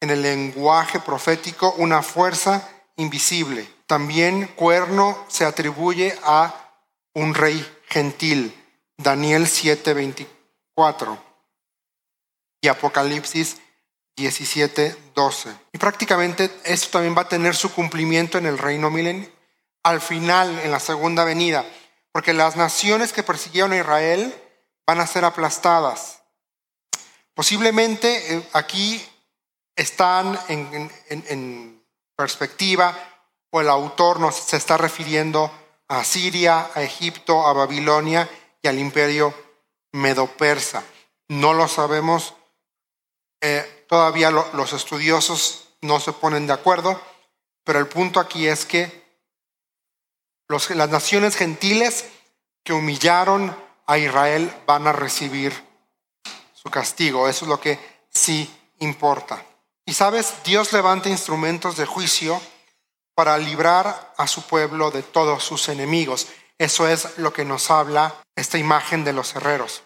en 0.00 0.10
el 0.10 0.22
lenguaje 0.22 1.00
profético 1.00 1.72
una 1.78 2.02
fuerza 2.02 2.68
invisible. 2.96 3.68
También 3.86 4.48
cuerno 4.48 5.24
se 5.28 5.44
atribuye 5.44 6.16
a 6.24 6.54
un 7.14 7.34
rey 7.34 7.64
gentil. 7.88 8.54
Daniel 8.96 9.46
7, 9.46 9.94
24 9.94 11.18
y 12.60 12.68
Apocalipsis 12.68 13.58
17, 14.16 14.96
12. 15.14 15.56
Y 15.72 15.78
prácticamente 15.78 16.50
esto 16.64 16.90
también 16.90 17.16
va 17.16 17.22
a 17.22 17.28
tener 17.28 17.56
su 17.56 17.72
cumplimiento 17.72 18.38
en 18.38 18.46
el 18.46 18.58
reino 18.58 18.90
milenial. 18.90 19.30
al 19.82 20.00
final, 20.00 20.58
en 20.60 20.70
la 20.70 20.80
segunda 20.80 21.24
venida, 21.24 21.64
porque 22.10 22.32
las 22.32 22.56
naciones 22.56 23.12
que 23.12 23.22
persiguieron 23.22 23.72
a 23.72 23.76
Israel 23.76 24.34
van 24.86 25.00
a 25.00 25.06
ser 25.06 25.24
aplastadas. 25.24 26.22
Posiblemente 27.34 28.34
eh, 28.34 28.48
aquí 28.52 29.04
están 29.76 30.38
en, 30.48 31.82
perspectiva 32.16 32.96
o 33.50 33.60
el 33.60 33.68
autor 33.68 34.20
nos 34.20 34.36
se 34.36 34.56
está 34.56 34.76
refiriendo 34.76 35.50
a 35.88 36.04
Siria, 36.04 36.70
a 36.74 36.82
Egipto, 36.82 37.44
a 37.44 37.52
Babilonia 37.52 38.28
y 38.62 38.68
al 38.68 38.78
imperio 38.78 39.34
medo-persa. 39.92 40.84
No 41.28 41.52
lo 41.52 41.66
sabemos, 41.66 42.34
eh, 43.40 43.73
todavía 43.88 44.30
los 44.30 44.72
estudiosos 44.72 45.68
no 45.80 46.00
se 46.00 46.12
ponen 46.12 46.46
de 46.46 46.52
acuerdo, 46.52 47.00
pero 47.64 47.78
el 47.78 47.86
punto 47.86 48.20
aquí 48.20 48.46
es 48.46 48.64
que 48.66 49.04
las 50.48 50.90
naciones 50.90 51.36
gentiles 51.36 52.06
que 52.62 52.72
humillaron 52.72 53.56
a 53.86 53.98
Israel 53.98 54.52
van 54.66 54.86
a 54.86 54.92
recibir 54.92 55.52
su 56.52 56.70
castigo. 56.70 57.28
Eso 57.28 57.44
es 57.44 57.48
lo 57.48 57.60
que 57.60 57.78
sí 58.10 58.50
importa. 58.78 59.44
Y 59.86 59.94
sabes, 59.94 60.34
Dios 60.44 60.72
levanta 60.72 61.08
instrumentos 61.08 61.76
de 61.76 61.86
juicio 61.86 62.40
para 63.14 63.36
librar 63.38 64.14
a 64.16 64.26
su 64.26 64.42
pueblo 64.42 64.90
de 64.90 65.02
todos 65.02 65.44
sus 65.44 65.68
enemigos. 65.68 66.28
Eso 66.58 66.88
es 66.88 67.18
lo 67.18 67.32
que 67.32 67.44
nos 67.44 67.70
habla 67.70 68.14
esta 68.34 68.58
imagen 68.58 69.04
de 69.04 69.12
los 69.12 69.34
herreros. 69.36 69.82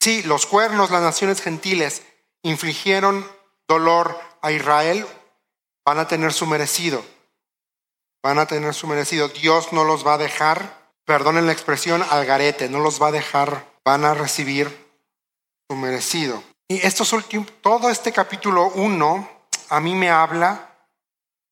Sí, 0.00 0.22
los 0.22 0.46
cuernos, 0.46 0.90
las 0.90 1.02
naciones 1.02 1.42
gentiles, 1.42 2.02
infligieron 2.46 3.28
dolor 3.66 4.18
a 4.40 4.52
Israel, 4.52 5.04
van 5.84 5.98
a 5.98 6.06
tener 6.06 6.32
su 6.32 6.46
merecido. 6.46 7.04
Van 8.22 8.38
a 8.38 8.46
tener 8.46 8.72
su 8.72 8.86
merecido. 8.86 9.28
Dios 9.28 9.72
no 9.72 9.82
los 9.82 10.06
va 10.06 10.14
a 10.14 10.18
dejar, 10.18 10.90
perdonen 11.04 11.46
la 11.46 11.52
expresión, 11.52 12.04
al 12.08 12.24
garete, 12.24 12.68
no 12.68 12.78
los 12.78 13.02
va 13.02 13.08
a 13.08 13.12
dejar, 13.12 13.66
van 13.84 14.04
a 14.04 14.14
recibir 14.14 14.68
su 15.68 15.76
merecido. 15.76 16.42
Y 16.68 16.84
estos 16.86 17.12
últimos, 17.12 17.48
todo 17.60 17.90
este 17.90 18.12
capítulo 18.12 18.66
1 18.74 19.28
a 19.70 19.80
mí 19.80 19.94
me 19.94 20.10
habla 20.10 20.70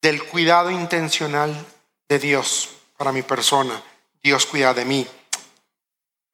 del 0.01 0.25
cuidado 0.25 0.71
intencional 0.71 1.67
de 2.09 2.19
Dios 2.21 2.71
para 2.97 3.11
mi 3.11 3.23
persona. 3.23 3.83
Dios 4.23 4.47
cuida 4.47 4.75
de 4.75 4.85
mí. 4.85 5.09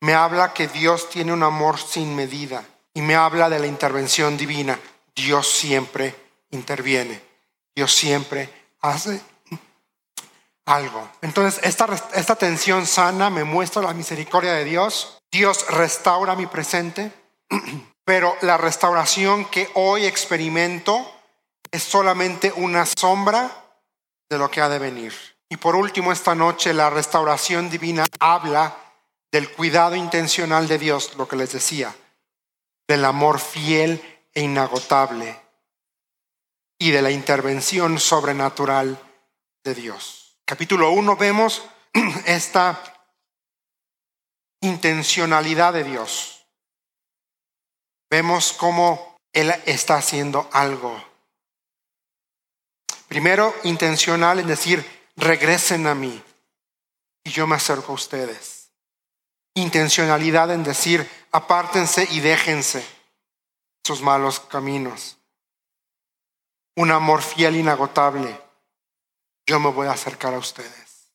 Me 0.00 0.12
habla 0.12 0.52
que 0.52 0.68
Dios 0.68 1.08
tiene 1.08 1.32
un 1.32 1.42
amor 1.42 1.78
sin 1.78 2.14
medida 2.14 2.64
y 2.94 3.02
me 3.02 3.14
habla 3.14 3.48
de 3.48 3.58
la 3.58 3.66
intervención 3.66 4.36
divina. 4.36 4.78
Dios 5.14 5.50
siempre 5.50 6.14
interviene. 6.50 7.20
Dios 7.74 7.94
siempre 7.94 8.48
hace 8.80 9.20
algo. 10.66 11.08
Entonces, 11.22 11.60
esta, 11.64 11.88
esta 12.14 12.36
tensión 12.36 12.86
sana 12.86 13.30
me 13.30 13.44
muestra 13.44 13.82
la 13.82 13.94
misericordia 13.94 14.52
de 14.52 14.64
Dios. 14.64 15.18
Dios 15.30 15.66
restaura 15.68 16.36
mi 16.36 16.46
presente. 16.46 17.12
Pero 18.04 18.36
la 18.40 18.56
restauración 18.56 19.44
que 19.46 19.70
hoy 19.74 20.04
experimento 20.04 21.06
es 21.70 21.82
solamente 21.82 22.52
una 22.56 22.86
sombra 22.86 23.50
de 24.28 24.38
lo 24.38 24.50
que 24.50 24.60
ha 24.60 24.68
de 24.68 24.78
venir. 24.78 25.12
Y 25.48 25.56
por 25.56 25.76
último, 25.76 26.12
esta 26.12 26.34
noche 26.34 26.72
la 26.72 26.90
restauración 26.90 27.70
divina 27.70 28.06
habla 28.18 28.76
del 29.32 29.50
cuidado 29.52 29.94
intencional 29.94 30.66
de 30.66 30.78
Dios, 30.78 31.14
lo 31.16 31.28
que 31.28 31.36
les 31.36 31.52
decía, 31.52 31.94
del 32.90 33.04
amor 33.04 33.38
fiel 33.38 34.02
e 34.34 34.40
inagotable 34.40 35.40
y 36.76 36.90
de 36.90 37.02
la 37.02 37.12
intervención 37.12 38.00
sobrenatural 38.00 38.98
de 39.62 39.76
Dios. 39.76 40.36
Capítulo 40.44 40.90
1 40.90 41.14
vemos 41.14 41.62
esta 42.26 42.82
intencionalidad 44.60 45.72
de 45.72 45.84
Dios 45.84 46.44
vemos 48.10 48.52
cómo 48.52 49.16
Él 49.32 49.54
está 49.66 49.94
haciendo 49.94 50.50
algo. 50.52 51.00
Primero, 53.06 53.54
intencional 53.62 54.40
en 54.40 54.48
decir, 54.48 54.84
regresen 55.14 55.86
a 55.86 55.94
mí 55.94 56.20
y 57.22 57.30
yo 57.30 57.46
me 57.46 57.54
acerco 57.54 57.92
a 57.92 57.94
ustedes. 57.94 58.59
Intencionalidad 59.60 60.50
en 60.52 60.64
decir, 60.64 61.08
apártense 61.32 62.08
y 62.10 62.20
déjense 62.20 62.82
sus 63.84 64.00
malos 64.00 64.40
caminos. 64.40 65.18
Un 66.76 66.90
amor 66.90 67.20
fiel, 67.20 67.56
inagotable. 67.56 68.40
Yo 69.46 69.60
me 69.60 69.70
voy 69.70 69.86
a 69.86 69.92
acercar 69.92 70.32
a 70.32 70.38
ustedes. 70.38 71.12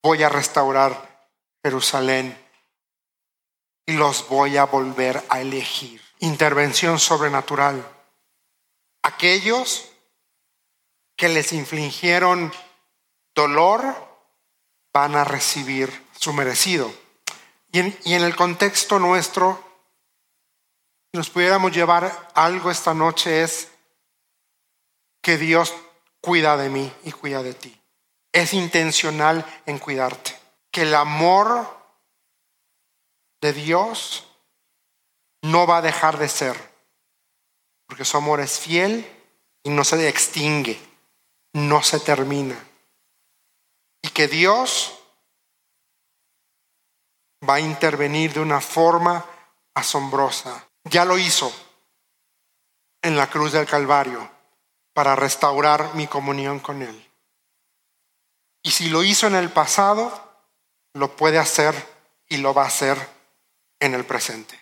Voy 0.00 0.22
a 0.22 0.28
restaurar 0.28 1.28
Jerusalén 1.64 2.38
y 3.86 3.94
los 3.94 4.28
voy 4.28 4.56
a 4.56 4.66
volver 4.66 5.24
a 5.28 5.40
elegir. 5.40 6.00
Intervención 6.20 7.00
sobrenatural. 7.00 7.84
Aquellos 9.02 9.90
que 11.16 11.28
les 11.28 11.52
infligieron 11.52 12.52
dolor 13.34 13.82
van 14.92 15.16
a 15.16 15.24
recibir 15.24 16.01
su 16.22 16.32
merecido. 16.32 16.94
Y 17.72 17.80
en, 17.80 17.98
el 18.04 18.36
contexto 18.36 19.00
nuestro, 19.00 19.60
si 21.10 21.18
nos 21.18 21.30
pudiéramos 21.30 21.72
llevar 21.72 22.30
algo 22.34 22.70
esta 22.70 22.94
noche 22.94 23.42
es 23.42 23.72
que 25.20 25.36
Dios 25.36 25.74
cuida 26.20 26.56
de 26.56 26.68
mí 26.68 26.92
y 27.02 27.10
cuida 27.10 27.42
de 27.42 27.54
ti. 27.54 27.76
Es 28.30 28.54
intencional 28.54 29.44
en 29.66 29.80
cuidarte. 29.80 30.38
Que 30.70 30.82
el 30.82 30.94
amor 30.94 31.66
de 33.40 33.52
Dios 33.52 34.28
no 35.42 35.66
va 35.66 35.78
a 35.78 35.82
dejar 35.82 36.18
de 36.18 36.28
ser, 36.28 36.56
porque 37.86 38.04
su 38.04 38.16
amor 38.16 38.38
es 38.40 38.60
fiel 38.60 39.10
y 39.64 39.70
no 39.70 39.82
se 39.82 40.08
extingue, 40.08 40.80
no 41.52 41.82
se 41.82 41.98
termina. 41.98 42.64
Y 44.02 44.08
que 44.10 44.28
Dios 44.28 45.01
va 47.48 47.54
a 47.54 47.60
intervenir 47.60 48.32
de 48.32 48.40
una 48.40 48.60
forma 48.60 49.24
asombrosa. 49.74 50.68
Ya 50.84 51.04
lo 51.04 51.18
hizo 51.18 51.52
en 53.02 53.16
la 53.16 53.28
cruz 53.28 53.52
del 53.52 53.66
Calvario 53.66 54.30
para 54.92 55.16
restaurar 55.16 55.94
mi 55.94 56.06
comunión 56.06 56.60
con 56.60 56.82
Él. 56.82 57.10
Y 58.62 58.70
si 58.70 58.88
lo 58.88 59.02
hizo 59.02 59.26
en 59.26 59.34
el 59.34 59.50
pasado, 59.50 60.12
lo 60.94 61.16
puede 61.16 61.38
hacer 61.38 61.74
y 62.28 62.36
lo 62.36 62.54
va 62.54 62.64
a 62.64 62.68
hacer 62.68 62.96
en 63.80 63.94
el 63.94 64.04
presente. 64.04 64.58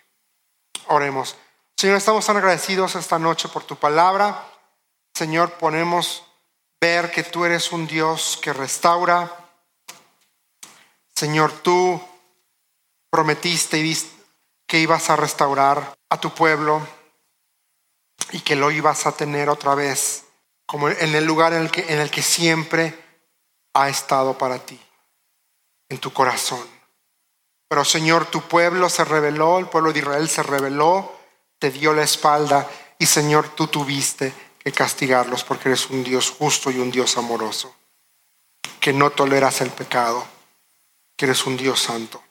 Oremos. 0.86 1.36
Señor, 1.76 1.96
estamos 1.96 2.24
tan 2.26 2.36
agradecidos 2.36 2.94
esta 2.94 3.18
noche 3.18 3.48
por 3.48 3.64
tu 3.64 3.76
palabra. 3.76 4.46
Señor, 5.14 5.52
ponemos 5.54 6.24
ver 6.80 7.10
que 7.10 7.22
tú 7.22 7.44
eres 7.44 7.72
un 7.72 7.86
Dios 7.86 8.38
que 8.42 8.52
restaura. 8.52 9.50
Señor, 11.14 11.52
tú 11.62 12.02
prometiste 13.10 13.96
que 14.66 14.78
ibas 14.78 15.10
a 15.10 15.16
restaurar 15.16 15.96
a 16.08 16.20
tu 16.20 16.32
pueblo 16.32 16.86
y 18.32 18.40
que 18.40 18.56
lo 18.56 18.70
ibas 18.70 19.06
a 19.06 19.12
tener 19.12 19.48
otra 19.48 19.74
vez 19.74 20.24
como 20.66 20.88
en 20.88 21.14
el 21.16 21.24
lugar 21.24 21.52
en 21.52 21.62
el 21.62 21.70
que, 21.70 21.92
en 21.92 21.98
el 21.98 22.10
que 22.10 22.22
siempre 22.22 22.96
ha 23.74 23.88
estado 23.88 24.38
para 24.38 24.64
ti, 24.64 24.80
en 25.88 25.98
tu 25.98 26.12
corazón. 26.12 26.64
Pero 27.68 27.84
Señor, 27.84 28.26
tu 28.26 28.42
pueblo 28.42 28.88
se 28.88 29.04
rebeló, 29.04 29.58
el 29.58 29.66
pueblo 29.66 29.92
de 29.92 29.98
Israel 29.98 30.28
se 30.28 30.44
rebeló, 30.44 31.12
te 31.58 31.72
dio 31.72 31.92
la 31.92 32.04
espalda 32.04 32.68
y 33.00 33.06
Señor, 33.06 33.48
tú 33.48 33.66
tuviste 33.66 34.32
que 34.62 34.70
castigarlos 34.70 35.42
porque 35.42 35.70
eres 35.70 35.90
un 35.90 36.04
Dios 36.04 36.30
justo 36.30 36.70
y 36.70 36.78
un 36.78 36.92
Dios 36.92 37.16
amoroso, 37.16 37.74
que 38.78 38.92
no 38.92 39.10
toleras 39.10 39.60
el 39.62 39.70
pecado, 39.70 40.24
que 41.16 41.24
eres 41.24 41.46
un 41.46 41.56
Dios 41.56 41.80
santo. 41.80 42.22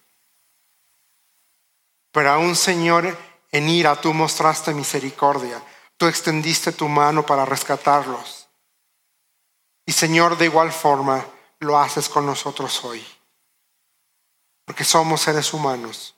Pero 2.12 2.32
aún, 2.32 2.56
Señor, 2.56 3.18
en 3.52 3.70
ira 3.70 4.00
tú 4.00 4.14
mostraste 4.14 4.74
misericordia, 4.74 5.62
tú 5.98 6.08
extendiste 6.08 6.72
tu 6.72 6.88
mano 6.88 7.26
para 7.26 7.46
rescatarlos. 7.46 8.48
Y 9.86 9.92
Señor, 9.92 10.38
de 10.38 10.46
igual 10.46 10.72
forma, 10.72 11.26
lo 11.60 11.78
haces 11.78 12.10
con 12.10 12.26
nosotros 12.26 12.84
hoy 12.86 13.06
porque 14.70 14.84
somos 14.84 15.22
seres 15.22 15.52
humanos, 15.52 16.14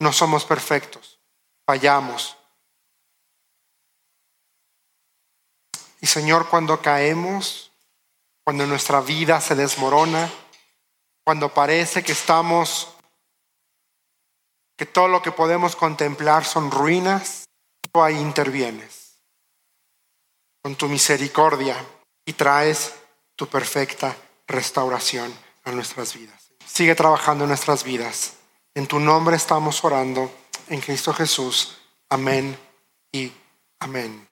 no 0.00 0.12
somos 0.12 0.44
perfectos, 0.44 1.20
fallamos. 1.64 2.36
Y 6.00 6.08
Señor, 6.08 6.48
cuando 6.48 6.82
caemos, 6.82 7.70
cuando 8.42 8.66
nuestra 8.66 9.00
vida 9.00 9.40
se 9.40 9.54
desmorona, 9.54 10.28
cuando 11.22 11.54
parece 11.54 12.02
que 12.02 12.10
estamos, 12.10 12.88
que 14.76 14.86
todo 14.86 15.08
lo 15.08 15.22
que 15.22 15.32
podemos 15.32 15.74
contemplar 15.74 16.44
son 16.44 16.70
ruinas, 16.70 17.44
tú 17.92 18.02
ahí 18.02 18.16
intervienes 18.16 19.18
con 20.62 20.74
tu 20.74 20.88
misericordia 20.88 21.76
y 22.24 22.32
traes 22.32 22.92
tu 23.36 23.46
perfecta 23.46 24.16
restauración 24.46 25.32
a 25.64 25.72
nuestras 25.72 26.14
vidas. 26.14 26.50
Sigue 26.66 26.94
trabajando 26.94 27.44
en 27.44 27.48
nuestras 27.48 27.84
vidas. 27.84 28.34
En 28.74 28.86
tu 28.86 28.98
nombre 28.98 29.36
estamos 29.36 29.82
orando, 29.84 30.30
en 30.68 30.80
Cristo 30.80 31.12
Jesús. 31.12 31.78
Amén 32.10 32.58
y 33.12 33.32
amén. 33.80 34.24